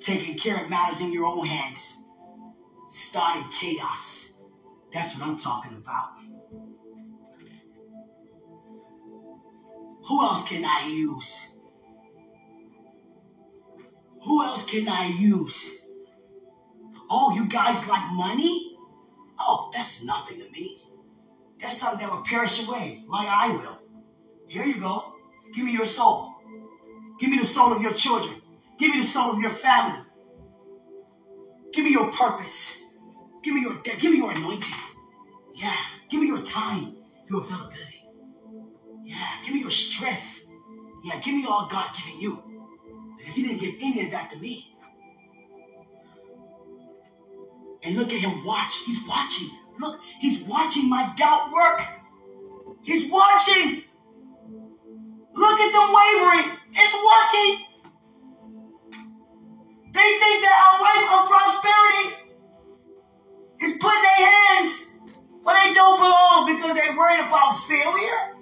[0.00, 2.02] taking care of matters in your own hands,
[2.88, 4.32] starting chaos.
[4.92, 6.10] That's what I'm talking about.
[10.06, 11.56] Who else can I use?
[14.24, 15.86] Who else can I use?
[17.08, 18.76] Oh, you guys like money?
[19.38, 20.81] Oh, that's nothing to me.
[21.62, 23.78] That's something that will perish away, like I will.
[24.48, 25.14] Here you go.
[25.54, 26.34] Give me your soul.
[27.20, 28.34] Give me the soul of your children.
[28.78, 30.04] Give me the soul of your family.
[31.72, 32.82] Give me your purpose.
[33.44, 34.74] Give me your give me your anointing.
[35.54, 35.76] Yeah.
[36.10, 36.96] Give me your time,
[37.30, 38.08] your availability.
[39.04, 39.28] Yeah.
[39.44, 40.44] Give me your strength.
[41.04, 41.20] Yeah.
[41.20, 42.42] Give me all God given you.
[43.16, 44.74] Because He didn't give any of that to me.
[47.84, 48.82] And look at Him watch.
[48.84, 49.61] He's watching.
[49.78, 51.82] Look, He's watching my doubt work.
[52.82, 53.82] He's watching.
[55.34, 56.58] Look at them wavering.
[56.70, 57.66] It's working.
[59.92, 62.32] They think that a life of prosperity
[63.62, 64.90] is putting their hands
[65.42, 68.36] where they don't belong because they're worried about failure.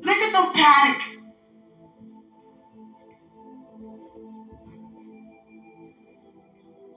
[0.00, 1.21] Look at them panic.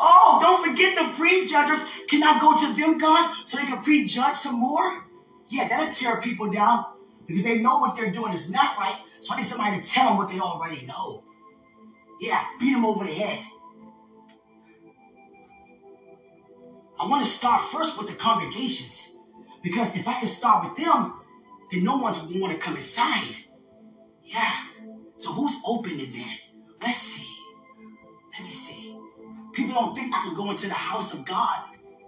[0.08, 1.84] Oh, don't forget the prejudgers.
[2.08, 5.04] Can I go to them, God, so they can prejudge some more?
[5.48, 6.86] Yeah, that'll tear people down
[7.26, 8.96] because they know what they're doing is not right.
[9.22, 11.24] So I need somebody to tell them what they already know.
[12.22, 13.44] Yeah, beat them over the head.
[17.00, 19.18] I want to start first with the congregations.
[19.64, 21.20] Because if I can start with them,
[21.72, 23.36] then no one's going to want to come inside.
[24.24, 24.52] Yeah.
[25.18, 26.38] So who's open in there?
[26.80, 27.28] Let's see.
[28.34, 28.85] Let me see.
[29.56, 31.64] People don't think I can go into the house of God.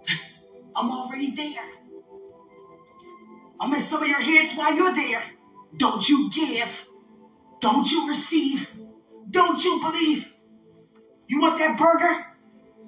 [0.76, 1.64] I'm already there.
[3.60, 5.22] I'm in some of your heads while you're there.
[5.76, 6.86] Don't you give.
[7.60, 8.70] Don't you receive.
[9.30, 10.32] Don't you believe.
[11.26, 12.26] You want that burger?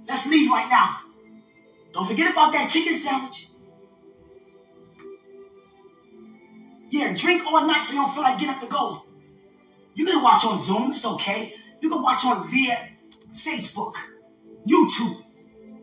[0.07, 1.01] Let's leave right now.
[1.93, 3.49] Don't forget about that chicken sandwich.
[6.91, 9.05] Yeah, drink all night so you don't feel like getting up to go.
[9.95, 11.55] You can watch on Zoom, it's okay.
[11.81, 12.91] You can watch on via
[13.35, 13.95] Facebook,
[14.67, 15.23] YouTube,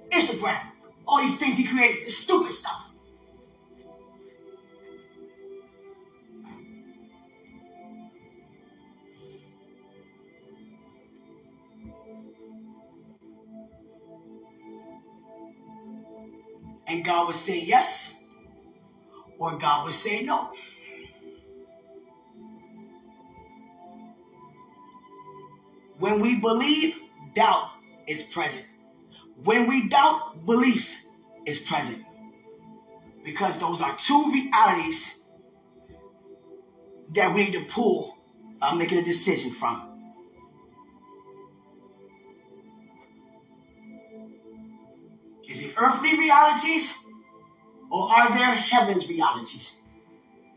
[0.10, 0.60] Instagram,
[1.08, 2.84] all these things he created, the stupid stuff.
[16.88, 18.24] And God would say yes,
[19.38, 20.54] or God would say no.
[26.00, 26.98] When we believe,
[27.34, 27.77] doubt
[28.08, 28.66] is present.
[29.44, 31.06] When we doubt, belief
[31.46, 32.04] is present.
[33.24, 35.20] Because those are two realities
[37.14, 38.18] that we need to pull
[38.60, 39.84] by making a decision from.
[45.48, 46.94] Is it earthly realities
[47.90, 49.80] or are there heaven's realities?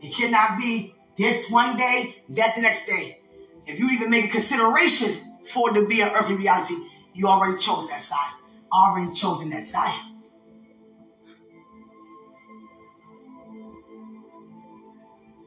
[0.01, 3.19] It cannot be this one day, that the next day.
[3.65, 6.73] If you even make a consideration for it to be an earthly reality,
[7.13, 8.33] you already chose that side.
[8.71, 10.11] Already chosen that side.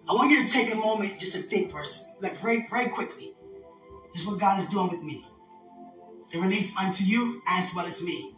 [0.06, 3.34] I want you to take a moment just to think first, like very, very quickly.
[4.12, 5.26] This is what God is doing with me.
[6.32, 8.34] To release unto you as well as me.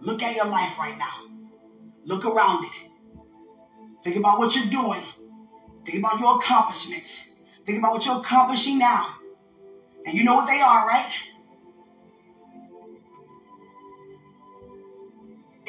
[0.00, 1.26] Look at your life right now.
[2.04, 2.72] Look around it.
[4.02, 5.02] Think about what you're doing.
[5.84, 7.34] Think about your accomplishments.
[7.66, 9.14] Think about what you're accomplishing now.
[10.06, 11.12] And you know what they are, right?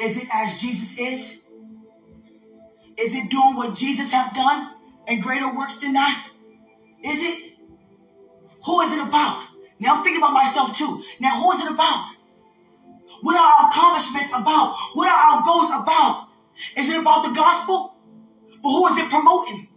[0.02, 1.42] Is it as Jesus is?
[2.98, 4.74] Is it doing what Jesus have done
[5.06, 6.28] and greater works than that?
[7.04, 7.52] Is it?
[8.64, 9.46] Who is it about?
[9.78, 11.02] Now I'm thinking about myself too.
[11.20, 12.14] Now who is it about?
[13.22, 14.76] What are our accomplishments about?
[14.94, 16.28] What are our goals about?
[16.76, 17.96] Is it about the gospel?
[18.62, 19.68] But who is it promoting?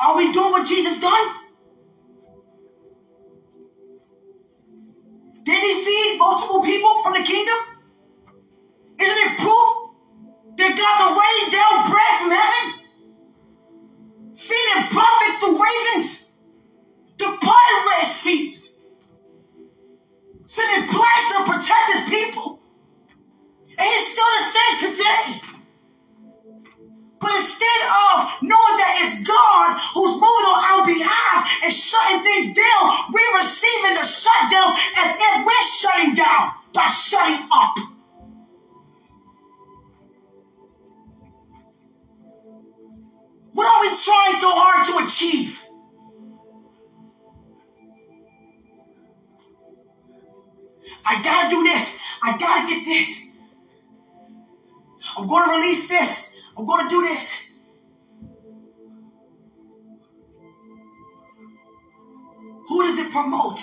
[0.00, 1.39] Are we doing what Jesus done?
[5.50, 7.56] Did he feed multiple people from the kingdom?
[9.00, 9.70] Isn't it proof
[10.56, 12.86] that God can rain down bread from heaven?
[14.36, 16.30] Feeding prophets through ravens,
[17.18, 18.76] the departed red seas,
[20.44, 22.62] sending plagues to protect his people.
[23.76, 25.49] And he's still the same today.
[27.20, 32.56] But instead of knowing that it's God who's moving on our behalf and shutting things
[32.56, 37.76] down, we're receiving the shutdown as if we're shutting down by shutting up.
[43.52, 45.62] What are we trying so hard to achieve?
[51.04, 51.98] I gotta do this.
[52.22, 53.24] I gotta get this.
[55.18, 56.29] I'm gonna release this.
[56.60, 57.42] I'm going to do this.
[62.68, 63.60] Who does it promote?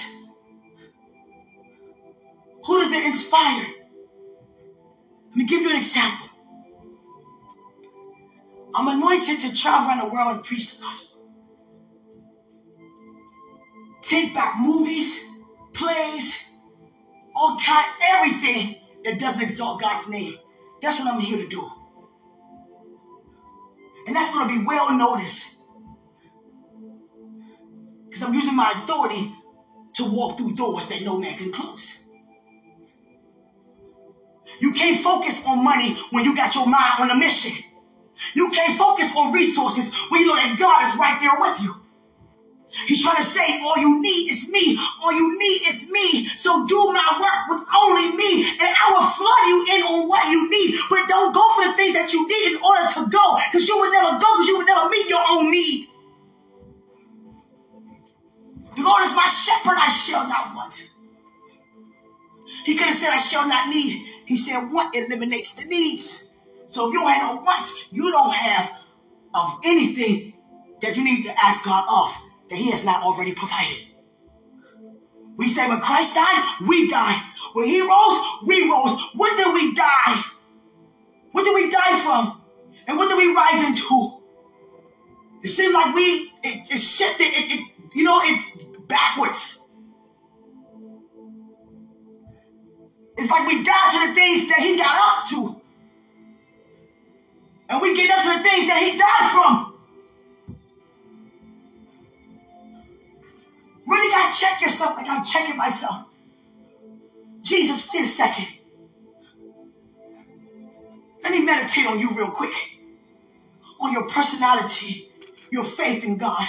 [2.65, 3.67] Who does it inspire?
[5.27, 6.27] Let me give you an example.
[8.73, 11.29] I'm anointed to travel around the world and preach the gospel.
[14.01, 15.23] Take back movies,
[15.73, 16.49] plays,
[17.35, 20.33] all kind, everything that doesn't exalt God's name.
[20.81, 21.71] That's what I'm here to do.
[24.07, 25.59] And that's going to be well noticed.
[28.05, 29.33] Because I'm using my authority
[29.95, 32.07] to walk through doors that no man can close.
[34.59, 37.63] You can't focus on money when you got your mind on a mission.
[38.33, 41.86] You can't focus on resources when you know that God is right there with you.
[42.85, 44.77] He's trying to say, all you need is me.
[45.01, 46.27] All you need is me.
[46.37, 48.45] So do my work with only me.
[48.45, 50.79] And I will flood you in on what you need.
[50.89, 53.37] But don't go for the things that you need in order to go.
[53.49, 55.87] Because you would never go because you would never meet your own need.
[58.75, 60.91] The Lord is my shepherd, I shall not want.
[62.63, 64.05] He could have said, I shall not need.
[64.25, 66.29] He said, want eliminates the needs.
[66.67, 68.71] So if you don't have no wants, you don't have
[69.33, 70.33] of anything
[70.81, 73.87] that you need to ask God of that he has not already provided.
[75.37, 77.21] We say when Christ died, we died.
[77.53, 78.99] When he rose, we rose.
[79.15, 80.23] When did we die?
[81.31, 82.41] What did we die from?
[82.87, 84.21] And what did we rise into?
[85.43, 89.69] It seems like we, it, it shifted, it, it, you know, it's backwards.
[93.17, 95.61] It's like we died to the things that he got up to.
[97.69, 99.66] And we get up to the things that he died from.
[103.87, 106.07] Really got to check yourself like I'm checking myself.
[107.41, 108.47] Jesus, wait a second.
[111.23, 112.53] Let me meditate on you real quick.
[113.79, 115.09] On your personality,
[115.51, 116.45] your faith in God,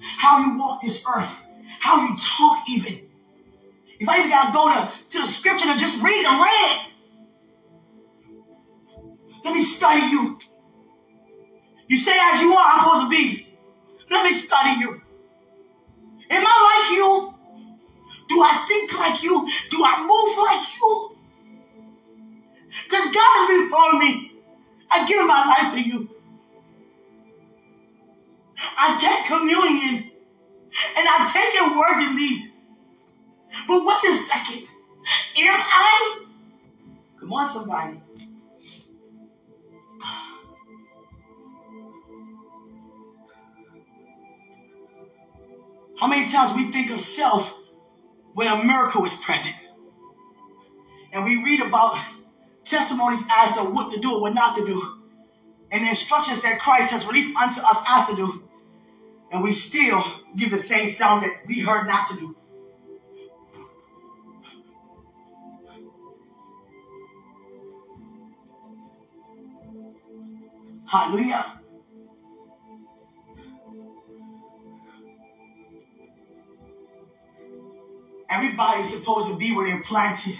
[0.00, 1.44] how you walk this earth,
[1.80, 3.06] how you talk even.
[3.98, 6.86] If I even gotta go to, to the scripture to just read them, read.
[9.44, 10.38] Let me study you.
[11.88, 13.48] You say as you are, I'm supposed to be.
[14.10, 15.02] Let me study you.
[16.30, 17.34] Am I like you?
[18.28, 19.48] Do I think like you?
[19.70, 21.16] Do I move like you?
[22.84, 24.32] Because God has been for me.
[24.90, 26.08] I give my life to you.
[28.78, 30.10] I take communion
[30.96, 32.52] and I take it worthily.
[33.66, 34.68] But wait a second.
[35.38, 36.24] Am I?
[37.18, 38.00] Come on, somebody.
[46.00, 47.62] How many times we think of self
[48.32, 49.54] when a miracle is present?
[51.12, 51.98] And we read about
[52.64, 54.80] testimonies as to what to do or what not to do,
[55.70, 58.48] and the instructions that Christ has released unto us as to do,
[59.30, 60.02] and we still
[60.36, 62.36] give the same sound that we heard not to do.
[70.86, 71.59] Hallelujah.
[78.30, 80.36] Everybody's supposed to be where they're planted.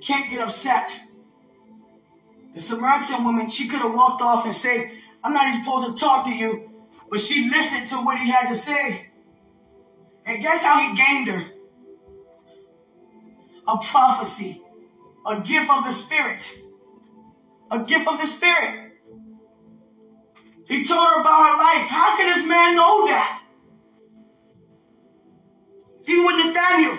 [0.00, 0.90] Can't get upset.
[2.54, 4.90] The Samaritan woman, she could have walked off and said,
[5.22, 6.70] I'm not even supposed to talk to you.
[7.10, 9.10] But she listened to what he had to say.
[10.24, 11.52] And guess how he gained her?
[13.66, 14.62] A prophecy,
[15.26, 16.50] a gift of the Spirit.
[17.70, 18.92] A gift of the Spirit.
[20.66, 21.88] He told her about her life.
[21.88, 23.37] How can this man know that?
[26.08, 26.98] Even with Nathaniel.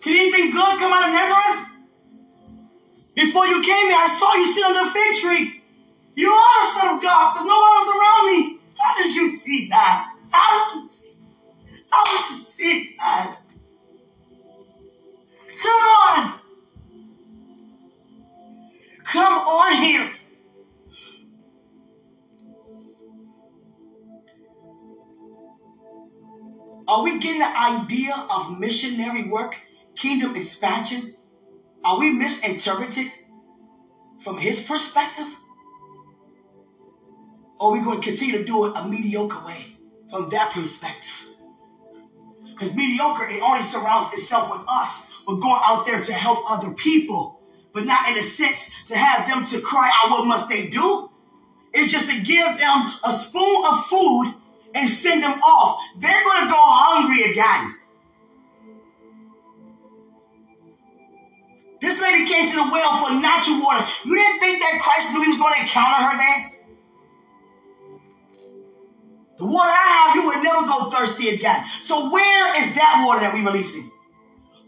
[0.00, 1.68] Can anything good come out of Nazareth?
[3.14, 5.62] Before you came here, I saw you sit under the fig tree.
[6.16, 8.58] You are the Son of God because no one was around me.
[8.76, 10.14] How did you see that?
[10.32, 11.16] How did you see?
[11.90, 13.38] How did you see that?
[15.62, 16.40] Come on.
[19.04, 20.10] Come on here.
[26.92, 29.56] Are we getting the idea of missionary work,
[29.96, 31.00] kingdom expansion?
[31.82, 33.10] Are we misinterpreted
[34.20, 35.24] from his perspective?
[37.58, 39.64] Or are we going to continue to do it a mediocre way
[40.10, 41.28] from that perspective?
[42.50, 45.08] Because mediocre, it only surrounds itself with us.
[45.26, 47.40] We're going out there to help other people,
[47.72, 51.08] but not in a sense to have them to cry out, what must they do?
[51.72, 54.34] It's just to give them a spoon of food
[54.74, 55.80] and send them off.
[55.98, 57.76] They're going to go hungry again.
[61.80, 63.84] This lady came to the well for natural water.
[64.04, 66.52] You didn't think that Christ knew he was going to encounter her there?
[69.38, 71.64] The water I have, you would never go thirsty again.
[71.82, 73.90] So where is that water that we're releasing?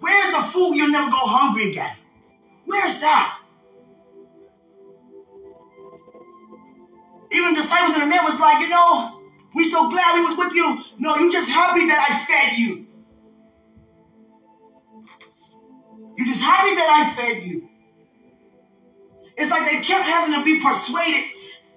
[0.00, 1.94] Where's the food you'll never go hungry again?
[2.66, 3.38] Where's that?
[7.30, 9.23] Even the disciples in the man was like, you know,
[9.54, 10.84] we so glad we was with you.
[10.98, 12.86] No, you just happy that I fed you.
[16.16, 17.68] You just happy that I fed you.
[19.36, 21.24] It's like they kept having to be persuaded,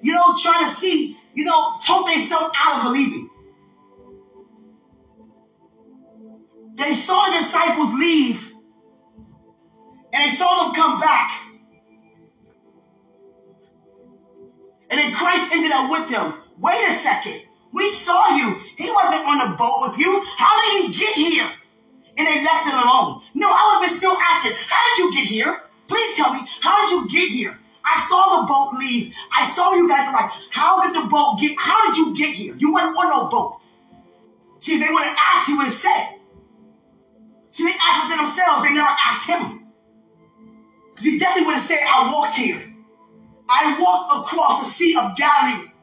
[0.01, 3.30] you know, trying to see, you know, talk themselves out of believing.
[6.75, 8.53] They saw the disciples leave
[10.13, 11.32] and they saw them come back.
[14.89, 16.34] And then Christ ended up with them.
[16.59, 17.47] Wait a second.
[17.78, 18.57] We saw you.
[18.75, 20.25] He wasn't on the boat with you.
[20.36, 21.45] How did he get here?
[22.17, 23.21] And they left it alone.
[23.36, 25.61] No, I would have been still asking, how did you get here?
[25.88, 27.59] Please tell me, how did you get here?
[27.86, 29.13] I saw the boat leave.
[29.32, 30.07] I saw you guys.
[30.07, 31.55] I'm like, how did the boat get?
[31.59, 32.55] How did you get here?
[32.57, 33.61] You weren't on no boat.
[34.57, 36.17] See, they would have asked, he would have said.
[37.51, 38.63] See, they asked within themselves.
[38.63, 39.69] They never asked him.
[40.89, 42.59] Because he definitely would have said, I walked here.
[43.47, 45.76] I walked across the Sea of Galilee.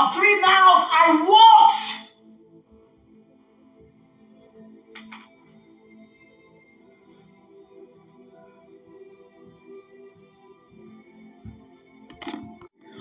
[0.00, 1.96] About three miles, I walked.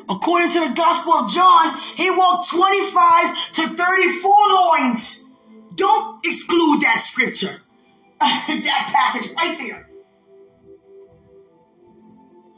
[0.10, 5.26] According to the Gospel of John, he walked 25 to 34 loins.
[5.76, 7.56] Don't exclude that scripture,
[8.20, 9.89] that passage right there.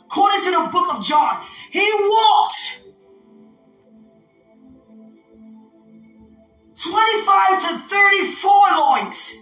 [0.05, 2.80] According to the book of John, he walked
[6.91, 9.37] 25 to 34 loins,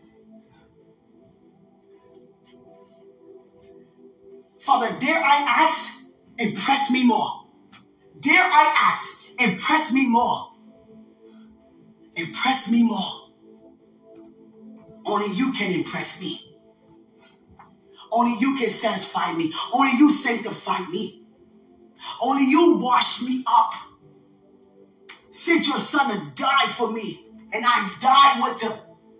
[4.59, 6.03] Father, dare I ask,
[6.39, 7.44] impress me more.
[8.25, 10.55] Dare I ask, impress me more.
[12.17, 13.29] Impress me more.
[15.05, 16.57] Only you can impress me.
[18.11, 19.53] Only you can satisfy me.
[19.75, 21.27] Only you sanctify me.
[22.23, 23.75] Only you wash me up.
[25.31, 28.73] Sent your son to die for me, and I died with him.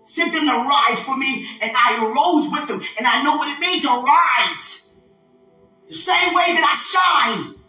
[0.03, 3.49] Sent them to rise for me, and I arose with them, And I know what
[3.49, 4.89] it means to rise.
[5.87, 7.64] The same way that I shine.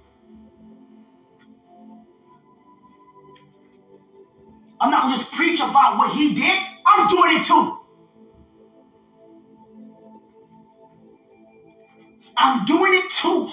[4.81, 6.63] I'm not gonna just preach about what he did.
[6.87, 7.79] I'm doing it too.
[12.37, 13.51] I'm doing it too.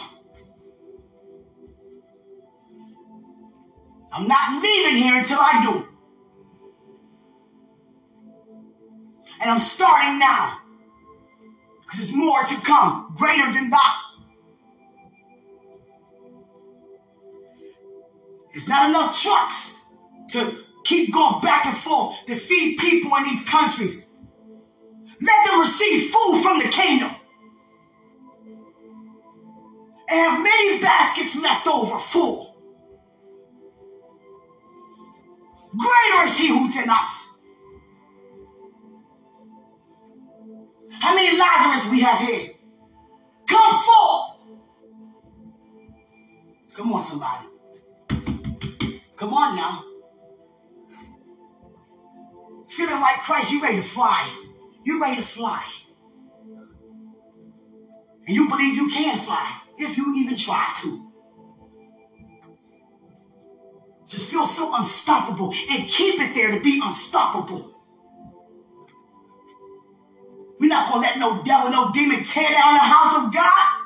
[4.12, 5.88] I'm not leaving here until I do.
[9.42, 10.60] And I'm starting now.
[11.82, 13.98] Because there's more to come, greater than that.
[18.54, 19.80] It's not enough trucks
[20.30, 24.06] to keep going back and forth to feed people in these countries.
[25.22, 27.12] Let them receive food from the kingdom
[30.10, 32.62] and have many baskets left over full.
[35.76, 37.38] Greater is he who's in us.
[41.00, 42.52] How many Lazarus we have here?
[43.48, 44.38] Come forth.
[46.76, 47.48] Come on, somebody.
[49.16, 49.93] Come on now.
[52.74, 54.28] Feeling like Christ, you ready to fly.
[54.84, 55.64] You ready to fly.
[58.26, 61.12] And you believe you can fly if you even try to.
[64.08, 67.80] Just feel so unstoppable and keep it there to be unstoppable.
[70.60, 73.82] We're not to let no devil, no demon tear down the house of God.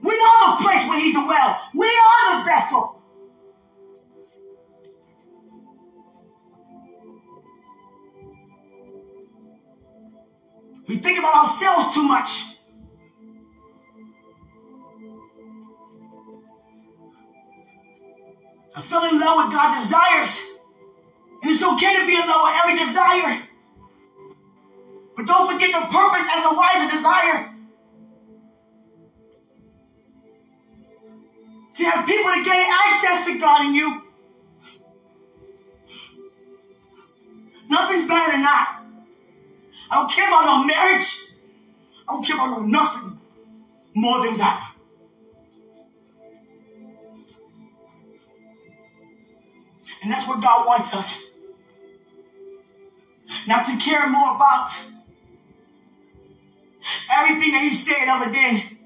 [0.00, 1.56] We are the place where he dwells.
[1.74, 2.97] We are the Bethel.
[10.88, 12.30] We think about ourselves too much.
[18.74, 20.52] I fell in love with God's desires.
[21.42, 23.42] And it's okay to be in love with every desire.
[25.14, 27.54] But don't forget the purpose as the a desire.
[31.74, 34.02] To have people to gain access to God in you.
[37.68, 38.77] Nothing's better than that.
[39.90, 41.28] I don't care about no marriage.
[42.08, 43.18] I don't care about no nothing
[43.94, 44.74] more than that.
[50.02, 51.24] And that's what God wants us.
[53.46, 54.70] Not to care more about
[57.10, 58.78] everything that He said other than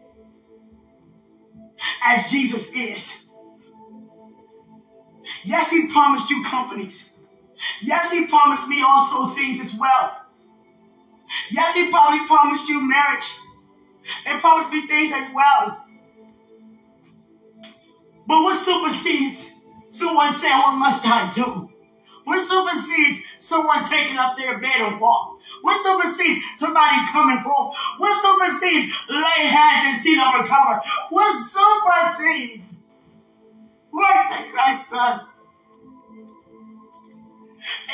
[2.06, 3.24] as Jesus is.
[5.44, 7.10] Yes, He promised you companies.
[7.82, 10.21] Yes, He promised me also things as well.
[11.50, 13.38] Yes, he probably promised you marriage.
[14.26, 15.86] And promised me things as well.
[18.26, 19.50] But what supersedes
[19.90, 21.70] someone saying, What must I do?
[22.24, 25.38] What supersedes someone taking up their bed and walk?
[25.62, 27.76] What supersedes somebody coming forth?
[27.98, 30.80] What supersedes lay hands and see them recover?
[31.10, 32.62] What supersedes
[33.92, 35.20] work that Christ done?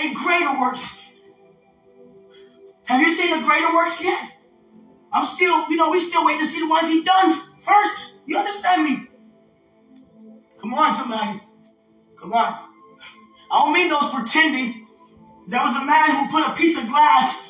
[0.01, 0.98] And greater works.
[2.89, 4.33] Have you seen the greater works yet?
[5.13, 7.99] I'm still, you know, we still waiting to see the ones he done first.
[8.25, 9.09] You understand me?
[10.59, 11.39] Come on, somebody.
[12.17, 12.59] Come on.
[13.51, 14.89] I don't mean those pretending.
[15.49, 17.49] There was a man who put a piece of glass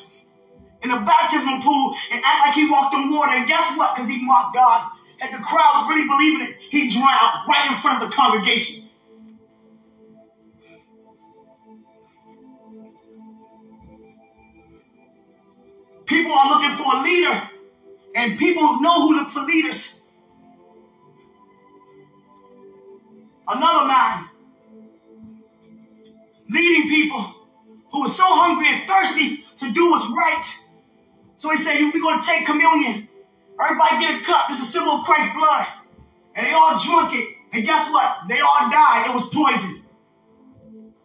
[0.83, 3.31] in a baptismal pool and act like he walked on water.
[3.31, 3.95] And guess what?
[3.95, 4.91] Because he mocked God.
[5.21, 8.88] And the crowd really believing it, he drowned right in front of the congregation.
[16.29, 17.41] People are looking for a leader,
[18.15, 20.03] and people know who look for leaders.
[23.47, 24.29] Another man
[26.47, 27.19] leading people
[27.91, 30.45] who was so hungry and thirsty to do what's right.
[31.37, 33.09] So he said, we're going to take communion.
[33.59, 34.49] Everybody get a cup.
[34.49, 35.65] This is a symbol of Christ's blood.
[36.35, 37.25] And they all drunk it.
[37.53, 38.27] And guess what?
[38.29, 39.05] They all died.
[39.09, 39.81] It was poison.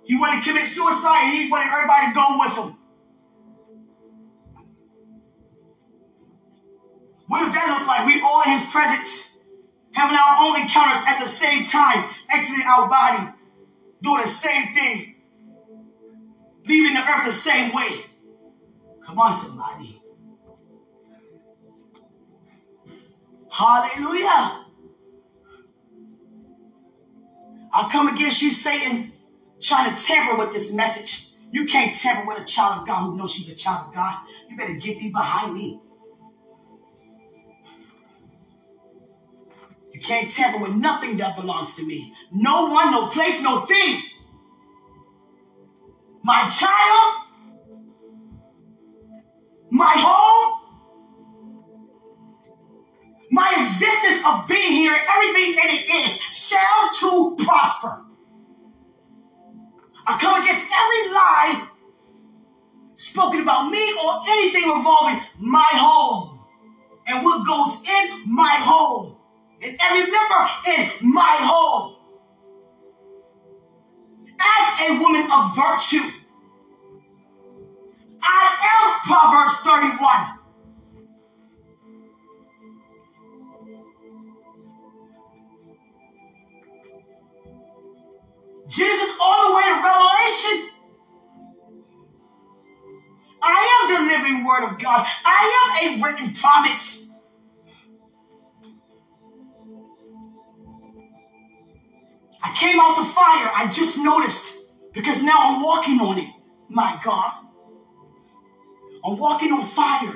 [0.05, 2.84] He wanted to commit suicide he wanted everybody to go with him.
[7.35, 8.07] What does that look like?
[8.07, 9.35] We all in his presence,
[9.91, 13.35] having our own encounters at the same time, exiting our body,
[14.03, 15.14] doing the same thing
[16.66, 17.89] leaving the earth the same way.
[19.05, 20.01] Come on, somebody.
[23.51, 24.64] Hallelujah.
[27.72, 29.12] I'll come against you, Satan,
[29.61, 31.35] trying to tamper with this message.
[31.53, 34.18] You can't tamper with a child of God who knows she's a child of God.
[34.49, 35.80] You better get thee behind me.
[39.95, 42.13] You can't tamper with nothing that belongs to me.
[42.31, 44.03] No one, no place, no thing
[46.25, 47.27] my child,
[49.71, 50.61] my home,
[53.31, 58.05] my existence of being here, everything that it is, shall to prosper.
[60.07, 61.69] I come against every lie
[62.95, 66.41] spoken about me or anything revolving my home
[67.07, 69.14] and what goes in my home
[69.63, 71.97] and every member in my home
[74.41, 76.05] as a woman of virtue.
[78.23, 78.43] I
[78.75, 80.41] am Proverbs 31.
[88.69, 90.71] Genesis all the way to Revelation.
[93.43, 95.07] I am the living word of God.
[95.25, 97.04] I am a written promise.
[102.65, 103.51] Came out the fire.
[103.55, 104.62] I just noticed
[104.93, 106.31] because now I'm walking on it.
[106.69, 107.33] My God.
[109.05, 110.15] I'm walking on fire.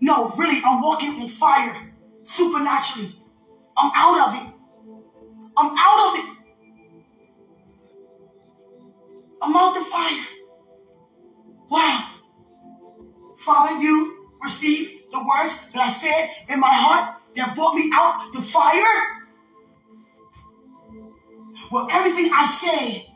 [0.00, 3.10] No, really, I'm walking on fire supernaturally.
[3.76, 4.46] I'm out of it.
[5.58, 6.36] I'm out of it.
[9.42, 10.24] I'm out the fire.
[11.68, 12.08] Wow.
[13.38, 18.32] Father, you received the words that I said in my heart that brought me out
[18.32, 19.21] the fire.
[21.72, 23.06] Well, everything I say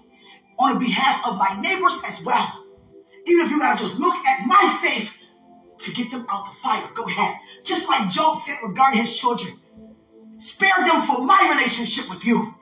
[0.58, 2.64] on behalf of my neighbors as well.
[3.26, 5.18] Even if you gotta just look at my faith
[5.78, 7.36] to get them out the fire, go ahead.
[7.64, 9.52] Just like Job said regarding his children.
[10.38, 12.54] Spare them for my relationship with you.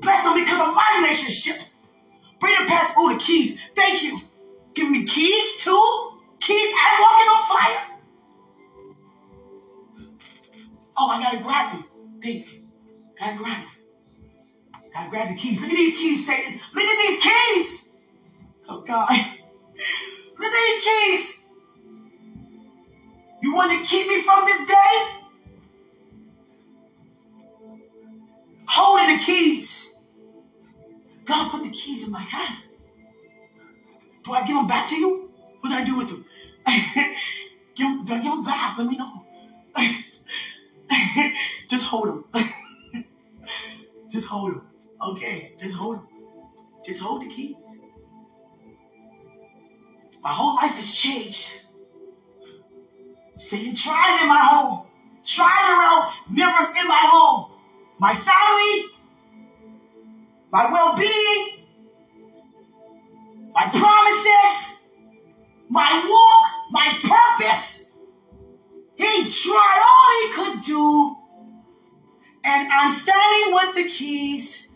[0.00, 1.56] Bless them because of my relationship.
[2.38, 3.60] Bring them past all the keys.
[3.74, 4.20] Thank you.
[4.72, 6.20] Give me keys too.
[6.38, 7.98] Keys and walking on fire.
[10.96, 11.84] Oh, I gotta grab them.
[12.22, 12.68] Thank you.
[13.18, 13.77] Gotta grab them.
[14.98, 15.60] I grab the keys.
[15.60, 16.60] Look at these keys, Satan.
[16.74, 17.88] Look at these keys.
[18.68, 19.10] Oh, God.
[19.10, 21.44] Look at these keys.
[23.40, 25.24] You want to keep me from this day?
[28.66, 29.94] Holding the keys.
[31.24, 32.64] God put the keys in my hand.
[34.24, 35.30] Do I give them back to you?
[35.60, 36.24] What do I do with them?
[37.76, 38.76] give them do I give them back?
[38.76, 39.24] Let me know.
[41.68, 42.24] Just hold them.
[44.10, 44.67] Just hold them.
[45.00, 46.00] Okay, just hold
[46.84, 47.56] Just hold the keys.
[50.22, 51.66] My whole life has changed.
[53.36, 54.86] Satan tried in my home,
[55.24, 57.52] tried around members in my home,
[57.98, 58.90] my family,
[60.50, 61.66] my well-being,
[63.54, 64.80] my promises,
[65.68, 67.86] my walk, my purpose.
[68.96, 71.16] He tried all he could do,
[72.44, 74.67] and I'm standing with the keys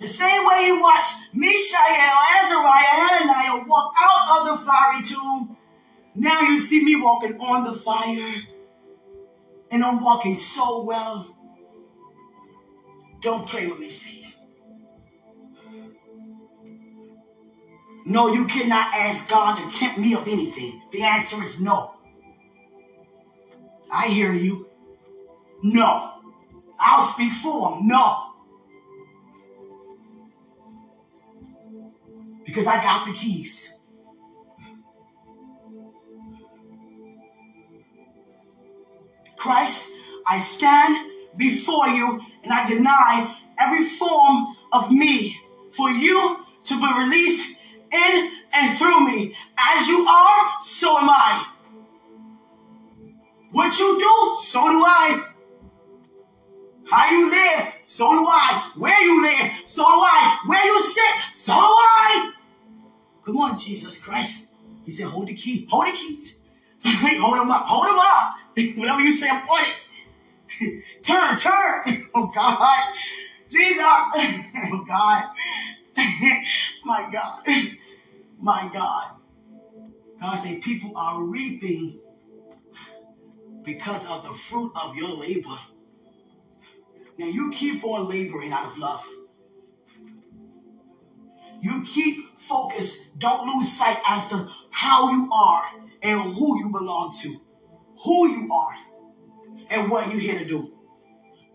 [0.00, 5.58] The same way you watch Mishael, Azariah, Hananiah walk out of the fiery tomb,
[6.14, 8.34] now you see me walking on the fire.
[9.70, 11.36] And I'm walking so well.
[13.20, 14.32] Don't play with me, Satan.
[18.06, 20.82] No, you cannot ask God to tempt me of anything.
[20.92, 21.94] The answer is no.
[23.92, 24.66] I hear you.
[25.62, 26.22] No.
[26.78, 27.86] I'll speak for him.
[27.86, 28.29] No.
[32.50, 33.78] Because I got the keys.
[39.36, 39.92] Christ,
[40.26, 45.38] I stand before you and I deny every form of me
[45.70, 49.36] for you to be released in and through me.
[49.56, 51.46] As you are, so am I.
[53.52, 55.24] What you do, so do I.
[56.90, 58.72] How you live, so do I.
[58.76, 60.38] Where you live, so do I.
[60.46, 62.32] Where you sit, so do I.
[63.24, 64.52] Come on, Jesus Christ.
[64.84, 65.66] He said, hold the key.
[65.70, 66.40] Hold the keys.
[66.84, 67.62] hold them up.
[67.66, 68.34] Hold them up.
[68.78, 70.82] Whatever you say, I'm on it.
[71.02, 72.08] turn, turn.
[72.14, 72.94] Oh God.
[73.48, 73.80] Jesus.
[73.80, 75.24] Oh God.
[76.84, 77.42] My God.
[78.38, 79.20] My God.
[80.20, 82.00] God say people are reaping
[83.64, 85.58] because of the fruit of your labor.
[87.18, 89.06] Now you keep on laboring out of love.
[91.60, 93.18] You keep focused.
[93.18, 95.62] Don't lose sight as to how you are
[96.02, 97.36] and who you belong to,
[98.02, 98.74] who you are,
[99.70, 100.72] and what you're here to do.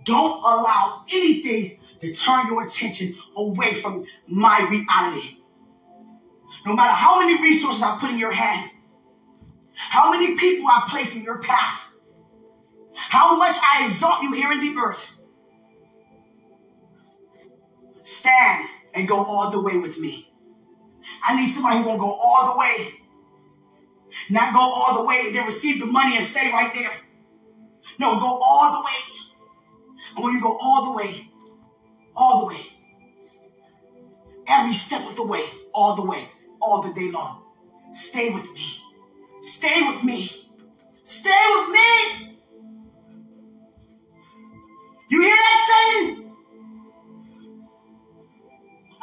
[0.03, 5.37] Don't allow anything to turn your attention away from my reality.
[6.65, 8.69] No matter how many resources I put in your hand,
[9.73, 11.93] how many people I place in your path,
[12.93, 15.17] how much I exalt you here in the earth,
[18.03, 20.31] stand and go all the way with me.
[21.23, 22.93] I need somebody who won't go all the way.
[24.29, 26.91] Not go all the way and then receive the money and stay right there.
[27.99, 29.29] No, go all the way.
[30.17, 31.29] I want you to go all the way.
[32.15, 32.61] All the way.
[34.47, 35.43] Every step of the way.
[35.73, 36.23] All the way.
[36.61, 37.43] All the day long.
[37.93, 38.81] Stay with me.
[39.41, 40.29] Stay with me.
[41.03, 42.37] Stay with me.
[45.09, 46.24] You hear that, Satan?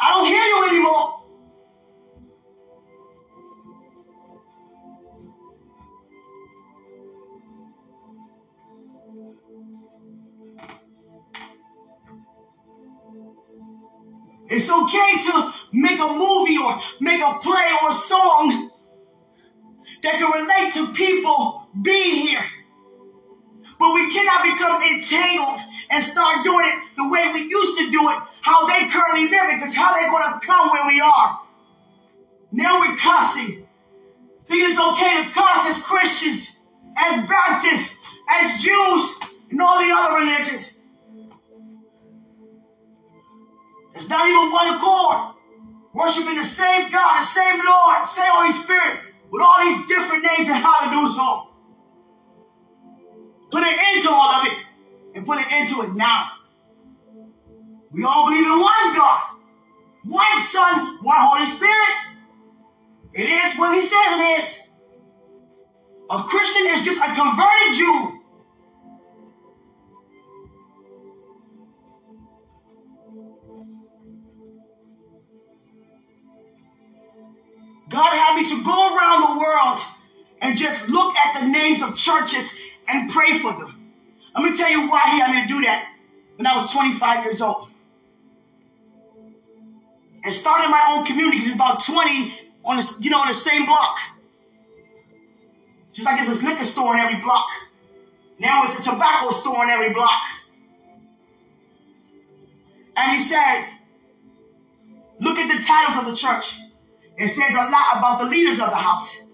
[0.04, 1.22] I don't hear you anymore.
[14.48, 18.70] It's okay to make a movie or make a play or a song
[20.02, 22.44] that can relate to people being here.
[23.78, 28.00] But we cannot become entangled and start doing it the way we used to do
[28.10, 31.40] it, how they currently live it, because how they're going to come where we are.
[32.52, 33.66] Now we're cussing.
[34.46, 36.56] Think it's okay to cuss as Christians,
[36.96, 37.96] as Baptists,
[38.28, 39.16] as Jews,
[39.50, 40.80] and all the other religions.
[43.94, 45.36] It's not even one accord.
[45.94, 50.48] Worshiping the same God, the same Lord, same Holy Spirit, with all these different names
[50.48, 51.48] and how to do so.
[53.50, 54.58] Put an end to all of it
[55.14, 56.41] and put an end to it now.
[57.92, 59.22] We all believe in one God,
[60.04, 62.16] one Son, one Holy Spirit.
[63.12, 64.68] It is what He says it is.
[66.10, 68.18] A Christian is just a converted Jew.
[77.90, 79.78] God had me to go around the world
[80.40, 83.92] and just look at the names of churches and pray for them.
[84.34, 85.94] Let me tell you why he had me to do that
[86.36, 87.71] when I was 25 years old.
[90.24, 93.66] And starting my own community because about 20 on the, you know, on the same
[93.66, 93.98] block.
[95.92, 97.48] Just like there's a liquor store in every block.
[98.38, 100.22] Now it's a tobacco store in every block.
[102.96, 103.68] And he said,
[105.20, 106.58] look at the titles of the church.
[107.16, 109.24] It says a lot about the leaders of the house.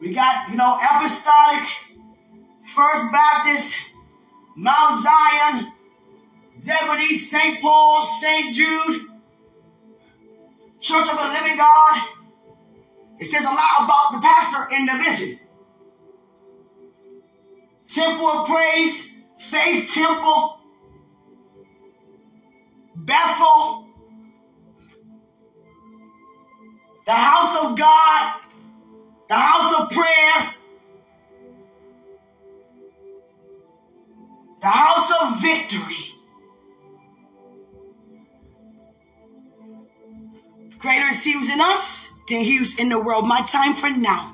[0.00, 1.66] We got, you know, Apostolic,
[2.74, 3.74] First Baptist,
[4.56, 5.72] Mount Zion,
[6.56, 7.60] Zebedee, St.
[7.60, 8.54] Paul, St.
[8.54, 9.08] Jude,
[10.80, 12.08] Church of the Living God.
[13.18, 15.38] It says a lot about the pastor in the vision.
[17.88, 20.58] Temple of Praise, Faith Temple,
[22.96, 23.88] Bethel,
[27.06, 28.40] the house of God,
[29.28, 30.54] the house of prayer,
[34.60, 36.03] the house of victory.
[40.84, 43.26] Greater is He who's in us than He who's in the world.
[43.26, 44.33] My time for now